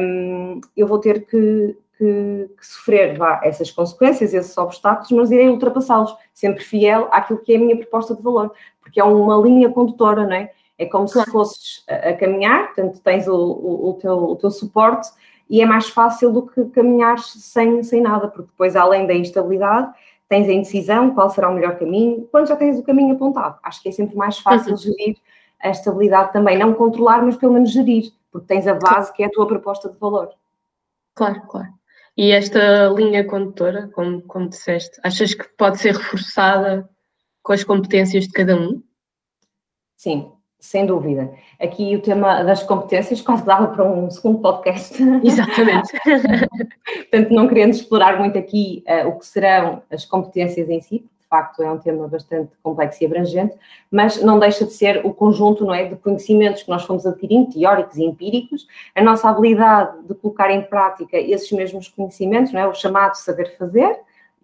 Um, 0.00 0.60
eu 0.76 0.86
vou 0.86 0.98
ter 0.98 1.24
que, 1.24 1.76
que, 1.96 2.50
que, 2.58 2.66
sofrer 2.66 3.16
essas 3.42 3.70
consequências, 3.70 4.34
esses 4.34 4.56
obstáculos, 4.58 5.10
mas 5.12 5.30
irei 5.30 5.48
ultrapassá-los, 5.48 6.14
sempre 6.34 6.62
fiel 6.62 7.08
àquilo 7.10 7.38
que 7.38 7.52
é 7.52 7.56
a 7.56 7.60
minha 7.60 7.76
proposta 7.76 8.14
de 8.14 8.22
valor, 8.22 8.52
porque 8.80 9.00
é 9.00 9.04
uma 9.04 9.36
linha 9.36 9.70
condutora, 9.70 10.26
não 10.26 10.34
é? 10.34 10.50
É 10.78 10.86
como 10.86 11.10
claro. 11.10 11.26
se 11.26 11.32
fosses 11.32 11.84
a, 11.88 12.10
a, 12.10 12.16
caminhar, 12.16 12.66
portanto, 12.66 13.00
tens 13.02 13.26
o, 13.26 13.34
o, 13.34 13.90
o, 13.90 13.94
teu, 13.94 14.16
o 14.16 14.36
teu 14.36 14.50
suporte 14.50 15.10
e 15.50 15.60
é 15.60 15.66
mais 15.66 15.88
fácil 15.88 16.32
do 16.32 16.46
que 16.46 16.64
caminhar 16.66 17.18
sem, 17.18 17.82
sem 17.82 18.00
nada, 18.00 18.28
porque 18.28 18.50
depois, 18.50 18.76
além 18.76 19.06
da 19.06 19.14
instabilidade, 19.14 19.92
tens 20.28 20.48
a 20.48 20.52
indecisão, 20.52 21.14
qual 21.14 21.30
será 21.30 21.48
o 21.48 21.54
melhor 21.54 21.78
caminho, 21.78 22.28
quando 22.30 22.48
já 22.48 22.56
tens 22.56 22.78
o 22.78 22.82
caminho 22.82 23.14
apontado. 23.14 23.58
Acho 23.62 23.82
que 23.82 23.88
é 23.88 23.92
sempre 23.92 24.16
mais 24.16 24.38
fácil 24.38 24.72
uhum. 24.72 24.76
gerir 24.76 25.16
a 25.60 25.70
estabilidade 25.70 26.32
também, 26.32 26.56
não 26.56 26.74
controlar, 26.74 27.22
mas 27.22 27.36
pelo 27.36 27.54
menos 27.54 27.72
gerir, 27.72 28.12
porque 28.30 28.46
tens 28.46 28.66
a 28.66 28.74
base 28.74 29.12
que 29.12 29.22
é 29.22 29.26
a 29.26 29.30
tua 29.30 29.46
proposta 29.46 29.88
de 29.88 29.98
valor. 29.98 30.30
Claro, 31.14 31.42
claro. 31.48 31.68
E 32.16 32.30
esta 32.30 32.88
linha 32.88 33.24
condutora, 33.24 33.88
como, 33.88 34.22
como 34.22 34.48
disseste, 34.48 35.00
achas 35.02 35.34
que 35.34 35.48
pode 35.56 35.78
ser 35.78 35.94
reforçada 35.94 36.88
com 37.42 37.52
as 37.52 37.64
competências 37.64 38.24
de 38.24 38.32
cada 38.32 38.56
um? 38.56 38.82
Sim, 39.96 40.32
sem 40.58 40.84
dúvida. 40.84 41.32
Aqui 41.60 41.94
o 41.94 42.02
tema 42.02 42.42
das 42.42 42.62
competências 42.62 43.20
quase 43.20 43.44
dava 43.44 43.68
para 43.68 43.84
um 43.84 44.10
segundo 44.10 44.40
podcast. 44.40 44.96
Exatamente. 45.22 45.92
Portanto, 47.10 47.30
não 47.32 47.48
querendo 47.48 47.70
explorar 47.70 48.18
muito 48.18 48.38
aqui 48.38 48.84
uh, 48.86 49.08
o 49.08 49.18
que 49.18 49.26
serão 49.26 49.82
as 49.90 50.04
competências 50.04 50.68
em 50.68 50.80
si, 50.80 50.98
de 50.98 51.28
facto 51.28 51.62
é 51.62 51.70
um 51.70 51.78
tema 51.78 52.08
bastante 52.08 52.52
complexo 52.62 53.02
e 53.02 53.06
abrangente, 53.06 53.54
mas 53.90 54.22
não 54.22 54.38
deixa 54.38 54.64
de 54.64 54.72
ser 54.72 55.04
o 55.04 55.12
conjunto 55.12 55.64
não 55.64 55.74
é, 55.74 55.84
de 55.84 55.96
conhecimentos 55.96 56.62
que 56.62 56.70
nós 56.70 56.84
fomos 56.84 57.06
adquirindo, 57.06 57.52
teóricos 57.52 57.98
e 57.98 58.04
empíricos, 58.04 58.66
a 58.94 59.02
nossa 59.02 59.28
habilidade 59.28 60.06
de 60.06 60.14
colocar 60.14 60.50
em 60.50 60.62
prática 60.62 61.18
esses 61.18 61.52
mesmos 61.52 61.88
conhecimentos, 61.88 62.50
não 62.50 62.60
é, 62.60 62.66
o 62.66 62.74
chamado 62.74 63.14
saber 63.14 63.54
fazer, 63.58 63.94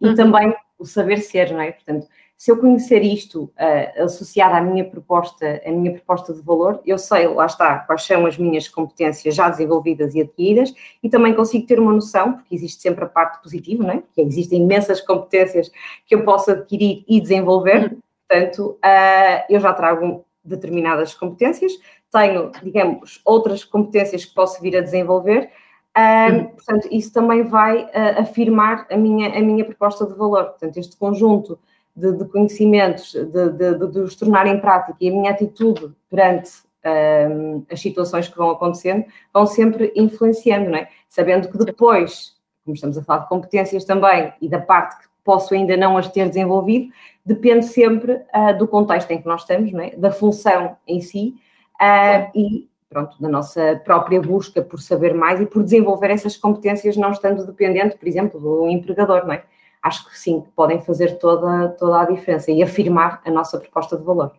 e 0.01 0.09
uhum. 0.09 0.15
também 0.15 0.55
o 0.79 0.85
saber 0.85 1.19
ser, 1.19 1.53
não 1.53 1.61
é? 1.61 1.73
Portanto, 1.73 2.07
se 2.37 2.51
eu 2.51 2.59
conhecer 2.59 3.03
isto 3.03 3.45
uh, 3.45 4.03
associado 4.03 4.55
à 4.55 4.61
minha 4.61 4.85
proposta, 4.85 5.63
à 5.65 5.71
minha 5.71 5.93
proposta 5.93 6.33
de 6.33 6.43
valor, 6.43 6.81
eu 6.85 6.99
sei, 6.99 7.27
lá 7.29 7.47
está, 7.47 7.79
quais 7.81 8.03
são 8.03 8.27
as 8.27 8.37
minhas 8.37 8.69
competências 8.69 9.35
já 9.35 9.49
desenvolvidas 9.49 10.15
e 10.15 10.21
adquiridas 10.21 10.75
e 11.03 11.09
também 11.09 11.33
consigo 11.33 11.67
ter 11.67 11.79
uma 11.79 11.93
noção, 11.93 12.35
porque 12.35 12.55
existe 12.55 12.83
sempre 12.83 13.05
a 13.05 13.09
parte 13.09 13.43
positiva, 13.43 13.85
não 13.85 13.95
é? 13.95 14.03
Que 14.15 14.21
existem 14.21 14.63
imensas 14.63 15.01
competências 15.01 15.71
que 16.07 16.15
eu 16.15 16.25
posso 16.25 16.51
adquirir 16.51 17.05
e 17.09 17.21
desenvolver, 17.21 17.93
uhum. 17.93 18.01
portanto, 18.29 18.79
uh, 18.85 19.45
eu 19.49 19.61
já 19.61 19.73
trago 19.73 20.25
determinadas 20.45 21.15
competências, 21.15 21.73
tenho, 22.13 22.51
digamos, 22.63 23.21
outras 23.25 23.65
competências 23.65 24.25
que 24.25 24.35
posso 24.35 24.61
vir 24.61 24.77
a 24.77 24.81
desenvolver, 24.81 25.51
uhum. 25.97 26.45
portanto, 26.47 26.89
isso 26.91 27.13
também 27.13 27.45
vai 27.45 27.85
uh, 27.85 28.21
afirmar 28.21 28.87
a 28.91 28.97
minha, 28.97 29.29
a 29.29 29.41
minha 29.41 29.65
proposta 29.65 30.05
de 30.05 30.15
valor. 30.15 30.47
Portanto, 30.47 30.77
este 30.77 30.97
conjunto 30.97 31.59
de, 31.97 32.13
de 32.13 32.25
conhecimentos, 32.27 33.13
de, 33.13 33.51
de, 33.51 33.89
de, 33.89 34.01
os 34.01 34.17
tornar 34.17 34.47
em 34.47 34.61
prática 34.61 34.97
e 35.01 35.09
a 35.09 35.13
minha 35.13 35.31
atitude 35.31 35.93
perante 36.11 36.51
um, 36.85 37.65
as 37.71 37.81
situações 37.81 38.29
que 38.29 38.37
vão 38.37 38.51
acontecendo 38.51 39.05
vão 39.33 39.47
sempre 39.47 39.93
influenciando, 39.97 40.71
não 40.71 40.79
é? 40.79 40.89
Sabendo 41.09 41.49
que 41.49 41.59
depois, 41.59 42.35
como 42.65 42.75
estamos 42.75 42.99
a 42.99 43.03
falar 43.03 43.21
de 43.21 43.29
competências 43.29 43.85
também 43.85 44.33
e 44.41 44.49
da 44.49 44.61
parte 44.61 44.99
que 44.99 45.09
posso 45.25 45.55
ainda 45.55 45.77
não 45.77 45.97
as 45.97 46.09
ter 46.09 46.29
desenvolvido, 46.29 46.93
depende 47.25 47.65
sempre 47.67 48.13
uh, 48.35 48.57
do 48.59 48.69
contexto 48.69 49.11
em 49.11 49.23
que 49.23 49.27
nós 49.27 49.43
estamos, 49.43 49.73
não 49.73 49.81
é? 49.81 49.91
da 49.97 50.11
função 50.11 50.77
em 50.87 51.01
si 51.01 51.35
uh, 51.81 52.31
e 52.35 52.69
pronto, 52.89 53.21
da 53.21 53.29
nossa 53.29 53.81
própria 53.85 54.21
busca 54.21 54.63
por 54.63 54.81
saber 54.81 55.15
mais 55.15 55.41
e 55.41 55.47
por 55.47 55.65
desenvolver 55.65 56.11
essas 56.11 56.37
competências 56.37 56.97
não 56.97 57.11
estando 57.11 57.45
dependente, 57.45 57.97
por 57.97 58.07
exemplo, 58.07 58.39
do 58.39 58.69
empregador, 58.69 59.27
não 59.27 59.33
é? 59.33 59.43
Acho 59.85 60.09
que 60.09 60.19
sim, 60.19 60.43
podem 60.57 60.81
fazer 60.81 61.19
toda, 61.19 61.69
toda 61.69 62.01
a 62.01 62.07
diferença 62.07 62.51
e 62.51 62.63
afirmar 62.63 63.21
a 63.23 63.31
nossa 63.31 63.61
proposta 63.61 63.99
de 63.99 64.03
valor. 64.03 64.35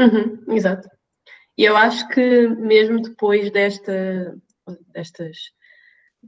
Uhum, 0.00 0.42
exato. 0.48 0.88
E 1.58 1.64
eu 1.64 1.76
acho 1.76 2.08
que 2.08 2.48
mesmo 2.48 3.02
depois 3.02 3.50
desta, 3.50 4.34
destas, 4.94 5.36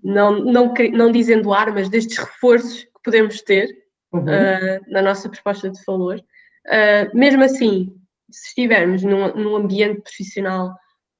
não, 0.04 0.44
não, 0.44 0.74
não 0.92 1.10
dizendo 1.10 1.54
armas, 1.54 1.88
destes 1.88 2.18
reforços 2.18 2.84
que 2.84 3.02
podemos 3.02 3.40
ter 3.40 3.68
uhum. 4.12 4.24
uh, 4.24 4.80
na 4.88 5.00
nossa 5.00 5.28
proposta 5.30 5.70
de 5.70 5.80
valor, 5.86 6.18
uh, 6.18 7.18
mesmo 7.18 7.42
assim, 7.42 7.94
se 8.30 8.48
estivermos 8.48 9.02
num, 9.02 9.34
num 9.34 9.56
ambiente 9.56 10.02
profissional 10.02 10.74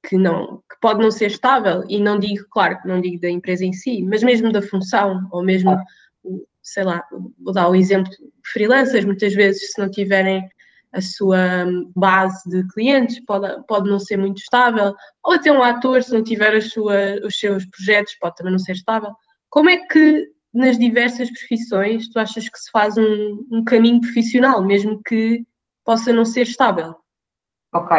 que 0.07 0.15
não 0.15 0.57
que 0.59 0.79
pode 0.79 1.01
não 1.01 1.11
ser 1.11 1.25
estável 1.25 1.83
e 1.89 1.99
não 1.99 2.17
digo 2.17 2.45
claro 2.49 2.79
não 2.85 3.01
digo 3.01 3.19
da 3.19 3.29
empresa 3.29 3.65
em 3.65 3.73
si 3.73 4.01
mas 4.01 4.23
mesmo 4.23 4.49
da 4.49 4.61
função 4.61 5.27
ou 5.29 5.43
mesmo 5.43 5.75
sei 6.73 6.83
lá, 6.83 7.03
vou 7.39 7.53
dar 7.53 7.69
o 7.69 7.75
exemplo 7.75 8.09
de 8.11 8.17
freelancers, 8.51 9.05
muitas 9.05 9.33
vezes 9.33 9.71
se 9.71 9.81
não 9.81 9.89
tiverem 9.89 10.47
a 10.91 11.01
sua 11.01 11.37
base 11.95 12.49
de 12.49 12.67
clientes, 12.69 13.23
pode, 13.25 13.63
pode 13.67 13.89
não 13.89 13.99
ser 13.99 14.17
muito 14.17 14.39
estável, 14.39 14.95
ou 15.23 15.33
até 15.33 15.51
um 15.51 15.61
ator, 15.61 16.01
se 16.01 16.13
não 16.13 16.23
tiver 16.23 16.59
sua, 16.61 17.19
os 17.23 17.39
seus 17.39 17.65
projetos, 17.65 18.15
pode 18.19 18.35
também 18.35 18.51
não 18.51 18.59
ser 18.59 18.73
estável. 18.73 19.11
Como 19.49 19.69
é 19.69 19.77
que 19.77 20.27
nas 20.53 20.79
diversas 20.79 21.29
profissões 21.31 22.09
tu 22.09 22.19
achas 22.19 22.49
que 22.49 22.59
se 22.59 22.71
faz 22.71 22.97
um, 22.97 23.45
um 23.51 23.63
caminho 23.63 24.01
profissional, 24.01 24.63
mesmo 24.63 25.01
que 25.03 25.45
possa 25.85 26.11
não 26.11 26.25
ser 26.25 26.41
estável? 26.41 26.95
Ok, 27.71 27.97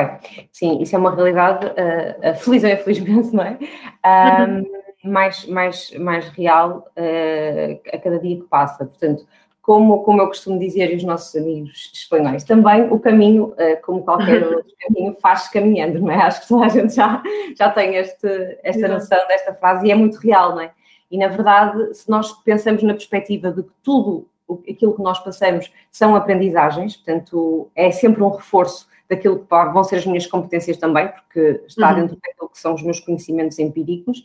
sim, 0.50 0.82
isso 0.82 0.96
é 0.96 0.98
uma 0.98 1.14
realidade, 1.14 1.66
uh, 1.66 2.30
uh, 2.30 2.34
feliz 2.36 2.64
ou 2.64 2.70
infelizmente, 2.70 3.30
não 3.34 3.44
é? 3.44 3.58
Um, 4.04 4.56
uhum 4.56 4.79
mais, 5.04 5.47
mais, 5.47 5.90
mais 5.92 6.28
real 6.28 6.87
uh, 6.97 7.80
a 7.92 7.99
cada 7.99 8.19
dia 8.19 8.37
que 8.37 8.47
passa. 8.47 8.85
Portanto, 8.85 9.26
como, 9.62 10.02
como 10.02 10.21
eu 10.21 10.26
costumo 10.26 10.59
dizer 10.59 10.92
e 10.92 10.97
os 10.97 11.04
nossos 11.04 11.35
amigos 11.37 11.90
espanhóis, 11.95 12.45
também 12.45 12.83
o 12.90 12.99
caminho, 12.99 13.54
uh, 13.54 13.80
como 13.83 14.02
qualquer 14.02 14.42
outro 14.47 14.73
caminho, 14.80 15.14
faz 15.21 15.49
caminhando, 15.49 16.00
não 16.00 16.11
é? 16.11 16.16
Acho 16.16 16.42
que 16.42 16.49
toda 16.49 16.66
a 16.66 16.69
gente 16.69 16.95
já, 16.95 17.23
já 17.57 17.71
tem 17.71 17.97
este, 17.97 18.59
esta 18.62 18.88
noção 18.88 19.19
desta 19.28 19.54
frase 19.54 19.87
e 19.87 19.90
é 19.90 19.95
muito 19.95 20.19
real, 20.19 20.54
não 20.54 20.62
é? 20.62 20.73
E 21.11 21.19
na 21.19 21.28
verdade, 21.28 21.95
se 21.95 22.09
nós 22.09 22.33
pensamos 22.45 22.83
na 22.83 22.92
perspectiva 22.92 23.50
de 23.50 23.62
que 23.64 23.73
tudo 23.83 24.28
aquilo 24.69 24.95
que 24.95 25.02
nós 25.02 25.19
passamos 25.19 25.73
são 25.90 26.14
aprendizagens, 26.14 26.97
portanto, 26.97 27.71
é 27.75 27.90
sempre 27.90 28.23
um 28.23 28.30
reforço 28.30 28.88
daquilo 29.11 29.40
que 29.40 29.47
vão 29.49 29.83
ser 29.83 29.97
as 29.97 30.07
minhas 30.07 30.25
competências 30.25 30.76
também, 30.76 31.09
porque 31.09 31.64
está 31.67 31.90
uhum. 31.90 31.95
dentro 31.97 32.17
daquilo 32.17 32.49
que 32.49 32.59
são 32.59 32.75
os 32.75 32.83
meus 32.83 33.00
conhecimentos 33.00 33.59
empíricos, 33.59 34.25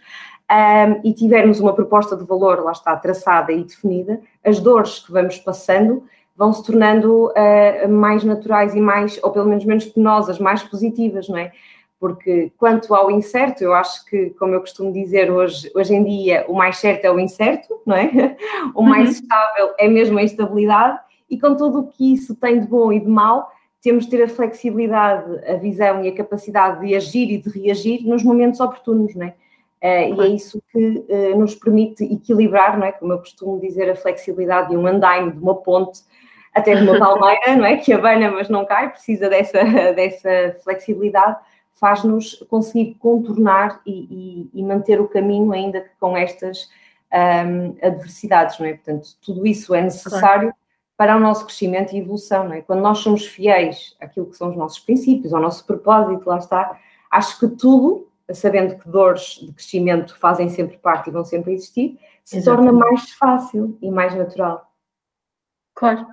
um, 0.49 1.01
e 1.03 1.11
tivermos 1.11 1.59
uma 1.59 1.73
proposta 1.73 2.15
de 2.15 2.23
valor, 2.23 2.63
lá 2.63 2.71
está, 2.71 2.95
traçada 2.95 3.51
e 3.51 3.63
definida, 3.63 4.21
as 4.43 4.59
dores 4.59 4.99
que 4.99 5.11
vamos 5.11 5.39
passando 5.39 6.03
vão 6.37 6.53
se 6.53 6.63
tornando 6.63 7.29
uh, 7.29 7.89
mais 7.89 8.23
naturais 8.23 8.75
e 8.75 8.79
mais, 8.79 9.19
ou 9.23 9.31
pelo 9.31 9.47
menos 9.47 9.65
menos 9.65 9.85
penosas, 9.85 10.37
mais 10.37 10.61
positivas, 10.61 11.27
não 11.27 11.37
é? 11.37 11.51
Porque 11.99 12.51
quanto 12.57 12.93
ao 12.93 13.09
incerto, 13.09 13.63
eu 13.63 13.73
acho 13.73 14.05
que, 14.05 14.31
como 14.31 14.53
eu 14.53 14.59
costumo 14.59 14.93
dizer 14.93 15.31
hoje, 15.31 15.71
hoje 15.73 15.95
em 15.95 16.03
dia, 16.03 16.45
o 16.47 16.53
mais 16.53 16.77
certo 16.77 17.05
é 17.05 17.11
o 17.11 17.19
incerto, 17.19 17.81
não 17.85 17.95
é? 17.95 18.35
O 18.75 18.83
mais 18.83 19.05
uhum. 19.05 19.11
estável 19.13 19.73
é 19.79 19.87
mesmo 19.87 20.19
a 20.19 20.23
instabilidade, 20.23 20.99
e 21.27 21.39
com 21.39 21.55
tudo 21.55 21.79
o 21.79 21.87
que 21.87 22.13
isso 22.13 22.35
tem 22.35 22.59
de 22.59 22.67
bom 22.67 22.91
e 22.93 22.99
de 22.99 23.07
mau, 23.07 23.49
temos 23.81 24.05
de 24.05 24.11
ter 24.11 24.23
a 24.23 24.27
flexibilidade, 24.27 25.45
a 25.47 25.55
visão 25.55 26.03
e 26.03 26.09
a 26.09 26.15
capacidade 26.15 26.85
de 26.85 26.95
agir 26.95 27.31
e 27.31 27.37
de 27.37 27.49
reagir 27.49 28.03
nos 28.05 28.23
momentos 28.23 28.59
oportunos, 28.59 29.15
não 29.15 29.27
é? 29.27 29.35
Uh, 29.83 30.15
e 30.15 30.21
é 30.21 30.27
isso 30.29 30.59
que 30.71 31.05
uh, 31.07 31.37
nos 31.37 31.53
permite 31.53 32.03
equilibrar, 32.03 32.79
não 32.79 32.87
é? 32.87 32.91
Como 32.91 33.13
eu 33.13 33.19
costumo 33.19 33.59
dizer, 33.59 33.89
a 33.89 33.95
flexibilidade 33.95 34.69
de 34.69 34.77
um 34.77 34.87
andaime, 34.87 35.31
de 35.31 35.37
uma 35.37 35.55
ponte, 35.55 36.01
até 36.53 36.73
de 36.73 36.81
uma 36.81 36.97
palmeira, 36.99 37.55
não 37.55 37.65
é? 37.65 37.77
Que 37.77 37.93
abana, 37.93 38.31
mas 38.31 38.49
não 38.49 38.65
cai, 38.65 38.89
precisa 38.89 39.29
dessa, 39.29 39.63
dessa 39.93 40.55
flexibilidade, 40.63 41.37
faz-nos 41.73 42.43
conseguir 42.49 42.95
contornar 42.95 43.81
e, 43.85 44.49
e, 44.53 44.59
e, 44.59 44.63
manter 44.63 44.99
o 44.99 45.07
caminho, 45.07 45.51
ainda 45.51 45.81
que 45.81 45.91
com 45.99 46.17
estas 46.17 46.69
um, 47.13 47.75
adversidades, 47.85 48.57
não 48.57 48.65
é? 48.65 48.73
Portanto, 48.73 49.09
tudo 49.23 49.45
isso 49.45 49.75
é 49.75 49.81
necessário 49.81 50.49
claro. 50.49 50.64
Para 50.97 51.17
o 51.17 51.19
nosso 51.19 51.45
crescimento 51.45 51.93
e 51.93 51.99
evolução, 51.99 52.45
não 52.45 52.53
é? 52.53 52.61
Quando 52.61 52.81
nós 52.81 52.99
somos 52.99 53.25
fiéis 53.25 53.95
àquilo 53.99 54.27
que 54.27 54.37
são 54.37 54.49
os 54.49 54.57
nossos 54.57 54.79
princípios, 54.79 55.33
ao 55.33 55.41
nosso 55.41 55.65
propósito, 55.65 56.27
lá 56.27 56.37
está, 56.37 56.79
acho 57.11 57.39
que 57.39 57.47
tudo 57.49 58.07
sabendo 58.33 58.77
que 58.77 58.89
dores 58.89 59.39
de 59.41 59.53
crescimento 59.53 60.17
fazem 60.17 60.49
sempre 60.49 60.77
parte 60.77 61.09
e 61.09 61.13
vão 61.13 61.23
sempre 61.23 61.53
existir, 61.53 61.99
se 62.23 62.37
Exatamente. 62.37 62.71
torna 62.71 62.85
mais 62.85 63.11
fácil 63.11 63.77
e 63.81 63.91
mais 63.91 64.15
natural. 64.15 64.71
Claro. 65.75 66.07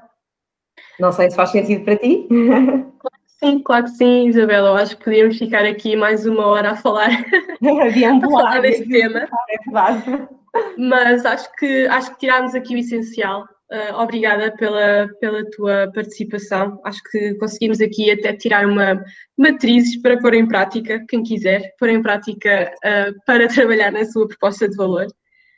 Não 0.98 1.12
sei 1.12 1.30
se 1.30 1.36
faz 1.36 1.50
sentido 1.50 1.84
para 1.84 1.96
ti. 1.96 2.26
Claro 2.28 2.92
que 3.24 3.46
sim, 3.46 3.58
claro 3.60 3.84
que 3.84 3.90
sim, 3.92 4.28
Isabela. 4.28 4.70
Eu 4.70 4.76
acho 4.76 4.96
que 4.96 5.04
podíamos 5.04 5.38
ficar 5.38 5.64
aqui 5.64 5.96
mais 5.96 6.26
uma 6.26 6.46
hora 6.46 6.72
a 6.72 6.76
falar, 6.76 7.08
a 7.10 8.20
falar 8.20 8.60
desse 8.60 8.86
tema. 8.88 9.20
É 9.48 9.58
verdade. 9.64 10.28
Mas 10.76 11.24
acho 11.24 11.50
que, 11.56 11.86
acho 11.86 12.10
que 12.12 12.18
tirámos 12.18 12.54
aqui 12.54 12.74
o 12.74 12.78
essencial 12.78 13.48
Uh, 13.73 13.95
obrigada 14.02 14.55
pela, 14.55 15.09
pela 15.19 15.50
tua 15.50 15.91
participação. 15.95 16.79
Acho 16.85 17.02
que 17.11 17.33
conseguimos 17.37 17.81
aqui 17.81 18.11
até 18.11 18.35
tirar 18.35 18.67
uma 18.67 19.02
matrizes 19.35 19.97
para 20.02 20.19
pôr 20.19 20.35
em 20.35 20.47
prática, 20.47 21.02
quem 21.09 21.23
quiser, 21.23 21.75
pôr 21.79 21.88
em 21.88 22.02
prática 22.02 22.71
uh, 22.85 23.19
para 23.25 23.49
trabalhar 23.49 23.91
na 23.91 24.05
sua 24.05 24.29
proposta 24.29 24.69
de 24.69 24.76
valor. 24.76 25.07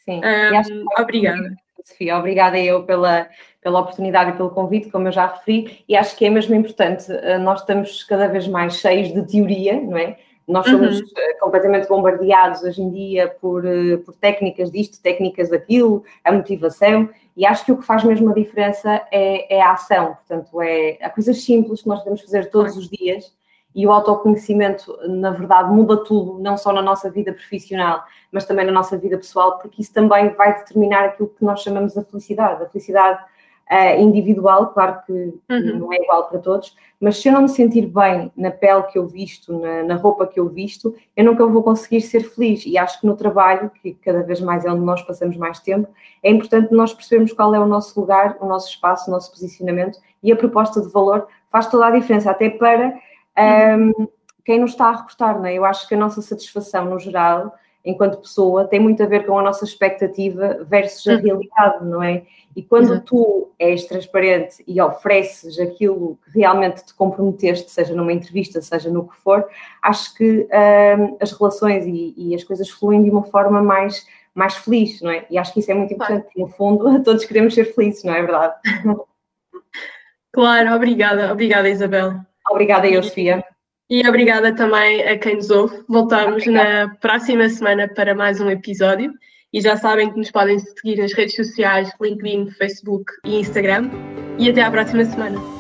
Sim, 0.05 0.21
um, 0.21 0.85
obrigada. 0.97 1.57
Sofia, 1.85 2.17
obrigada 2.17 2.57
eu 2.57 2.85
pela, 2.85 3.29
pela 3.61 3.81
oportunidade 3.81 4.31
e 4.31 4.37
pelo 4.37 4.51
convite, 4.51 4.91
como 4.91 5.09
eu 5.09 5.13
já 5.13 5.27
referi, 5.27 5.85
e 5.89 5.97
acho 5.97 6.17
que 6.17 6.25
é 6.25 6.31
mesmo 6.31 6.55
importante, 6.55 7.07
nós 7.41 7.61
estamos 7.61 8.05
cada 8.05 8.29
vez 8.29 8.47
mais 8.47 8.77
cheios 8.77 9.13
de 9.13 9.27
teoria, 9.27 9.79
não 9.81 9.99
é? 9.99 10.17
Nós 10.47 10.67
somos 10.67 11.01
uhum. 11.01 11.07
Eh, 11.17 11.35
completamente 11.35 11.89
bombardeados 11.89 12.63
hoje 12.63 12.83
em 12.83 12.91
dia 12.91 13.35
por, 13.41 13.65
eh, 13.65 13.97
por 13.99 14.15
técnicas 14.15 14.71
disto, 14.71 15.01
técnicas 15.01 15.49
daquilo, 15.49 16.05
a 16.23 16.31
motivação, 16.31 17.09
e 17.37 17.47
acho 17.47 17.65
que 17.65 17.73
o 17.73 17.79
que 17.79 17.85
faz 17.85 18.05
mesmo 18.05 18.31
a 18.31 18.35
diferença 18.35 19.03
é, 19.11 19.57
é 19.57 19.63
a 19.63 19.73
ação. 19.73 20.15
Portanto, 20.15 20.61
é 20.61 20.99
há 21.01 21.11
coisas 21.11 21.43
simples 21.43 21.83
que 21.83 21.89
nós 21.89 22.01
podemos 22.01 22.21
fazer 22.21 22.51
todos 22.51 22.77
os 22.77 22.89
dias 22.89 23.33
e 23.75 23.87
o 23.87 23.91
autoconhecimento, 23.91 24.97
na 25.09 25.31
verdade, 25.31 25.73
muda 25.73 26.05
tudo, 26.05 26.39
não 26.39 26.57
só 26.57 26.73
na 26.73 26.81
nossa 26.81 27.11
vida 27.11 27.33
profissional, 27.33 28.05
mas 28.31 28.45
também 28.45 28.65
na 28.65 28.71
nossa 28.71 28.97
vida 28.97 29.17
pessoal, 29.17 29.59
porque 29.59 29.83
isso 29.83 29.93
também 29.93 30.29
vai 30.35 30.59
determinar 30.59 31.07
aquilo 31.07 31.29
que 31.29 31.45
nós 31.45 31.61
chamamos 31.61 31.95
de 31.95 32.05
felicidade. 32.05 32.63
A 32.63 32.69
felicidade 32.69 33.25
uh, 33.71 34.01
individual, 34.01 34.69
claro 34.69 35.01
que 35.07 35.13
uhum. 35.13 35.79
não 35.79 35.93
é 35.93 35.97
igual 35.97 36.29
para 36.29 36.39
todos, 36.39 36.77
mas 37.01 37.19
se 37.19 37.29
eu 37.29 37.33
não 37.33 37.43
me 37.43 37.49
sentir 37.49 37.87
bem 37.87 38.33
na 38.37 38.51
pele 38.51 38.83
que 38.85 38.99
eu 38.99 39.07
visto, 39.07 39.59
na, 39.59 39.83
na, 39.83 39.95
roupa 39.97 40.27
que 40.27 40.39
eu 40.39 40.49
visto, 40.49 40.95
eu 41.17 41.25
nunca 41.25 41.47
vou 41.47 41.63
conseguir 41.63 42.01
ser 42.01 42.21
feliz. 42.21 42.65
E 42.67 42.79
acho 42.79 43.01
que 43.01 43.07
no 43.07 43.17
trabalho, 43.17 43.71
que 43.71 43.95
cada 43.95 44.23
vez 44.23 44.41
mais 44.41 44.65
é 44.65 44.71
onde 44.71 44.85
nós 44.85 45.03
passamos 45.03 45.37
mais 45.37 45.61
tempo, 45.61 45.89
é 46.23 46.31
importante 46.31 46.73
nós 46.73 46.95
percebermos 46.95 47.33
qual 47.33 47.55
é 47.55 47.61
o 47.61 47.67
nosso 47.67 47.99
lugar, 48.01 48.37
o 48.41 48.47
nosso 48.47 48.69
espaço, 48.71 49.11
o 49.11 49.13
nosso 49.13 49.31
posicionamento 49.31 49.99
e 50.23 50.33
a 50.33 50.37
proposta 50.37 50.81
de 50.81 50.91
valor 50.91 51.27
faz 51.51 51.67
toda 51.67 51.87
a 51.87 51.91
diferença, 51.91 52.31
até 52.31 52.49
para 52.49 52.99
um, 53.39 53.87
uhum. 53.99 54.09
quem 54.45 54.59
nos 54.59 54.71
está 54.71 54.87
a 54.87 54.97
recrutar, 54.97 55.39
não 55.39 55.47
é? 55.47 55.55
Eu 55.55 55.65
acho 55.65 55.87
que 55.89 55.95
a 55.95 55.99
nossa 55.99 56.23
satisfação 56.23 56.87
no 56.87 56.99
geral 56.99 57.55
enquanto 57.85 58.19
pessoa 58.19 58.65
tem 58.67 58.81
muito 58.81 59.03
a 59.03 59.07
ver 59.07 59.27
com 59.27 59.39
a 59.39 59.43
nossa 59.43 59.65
expectativa 59.65 60.65
versus 60.65 61.07
a 61.07 61.15
uhum. 61.15 61.23
realidade, 61.23 61.85
não 61.85 62.03
é? 62.03 62.23
E 62.57 62.63
quando 62.63 63.01
tu 63.01 63.51
és 63.59 63.85
transparente 63.85 64.63
e 64.67 64.81
ofereces 64.81 65.59
aquilo 65.59 66.17
que 66.25 66.39
realmente 66.39 66.85
te 66.85 66.95
comprometeste, 66.95 67.71
seja 67.71 67.95
numa 67.95 68.13
entrevista, 68.13 68.63
seja 68.63 68.91
no 68.91 69.09
que 69.09 69.17
for, 69.17 69.45
acho 69.83 70.15
que 70.15 70.47
hum, 70.99 71.17
as 71.21 71.33
relações 71.33 71.85
e, 71.85 72.15
e, 72.17 72.35
as 72.35 72.45
coisas 72.45 72.71
fluem 72.71 73.03
de 73.03 73.11
uma 73.11 73.25
forma 73.25 73.61
mais, 73.61 74.07
mais 74.33 74.55
feliz, 74.55 75.01
não 75.03 75.11
é? 75.11 75.27
E 75.29 75.37
acho 75.37 75.53
que 75.53 75.61
isso 75.61 75.73
é 75.73 75.75
muito 75.75 75.95
importante. 75.95 76.29
Claro. 76.33 76.49
No 76.49 76.55
fundo, 76.55 77.03
todos 77.03 77.25
queremos 77.25 77.55
ser 77.55 77.75
felizes, 77.75 78.05
não 78.05 78.15
é 78.15 78.23
verdade? 78.23 78.55
Claro, 80.33 80.75
obrigada, 80.75 81.31
obrigada 81.31 81.69
Isabel. 81.69 82.15
Obrigada 82.51 82.89
eu, 82.89 83.01
Sofia. 83.05 83.45
E 83.91 84.07
obrigada 84.09 84.55
também 84.55 85.03
a 85.03 85.19
quem 85.19 85.37
nos 85.37 85.51
ouve. 85.51 85.85
Voltamos 85.89 86.47
na 86.47 86.89
próxima 87.01 87.49
semana 87.49 87.89
para 87.95 88.15
mais 88.15 88.41
um 88.41 88.49
episódio. 88.51 89.13
E 89.53 89.61
já 89.61 89.77
sabem 89.77 90.11
que 90.11 90.19
nos 90.19 90.31
podem 90.31 90.59
seguir 90.59 90.97
nas 91.01 91.13
redes 91.13 91.37
sociais, 91.37 91.91
LinkedIn, 92.01 92.51
Facebook 92.53 93.13
e 93.25 93.37
Instagram. 93.37 93.91
E 94.39 94.51
até 94.51 94.63
à 94.63 94.71
próxima 94.71 95.05
semana. 95.05 95.54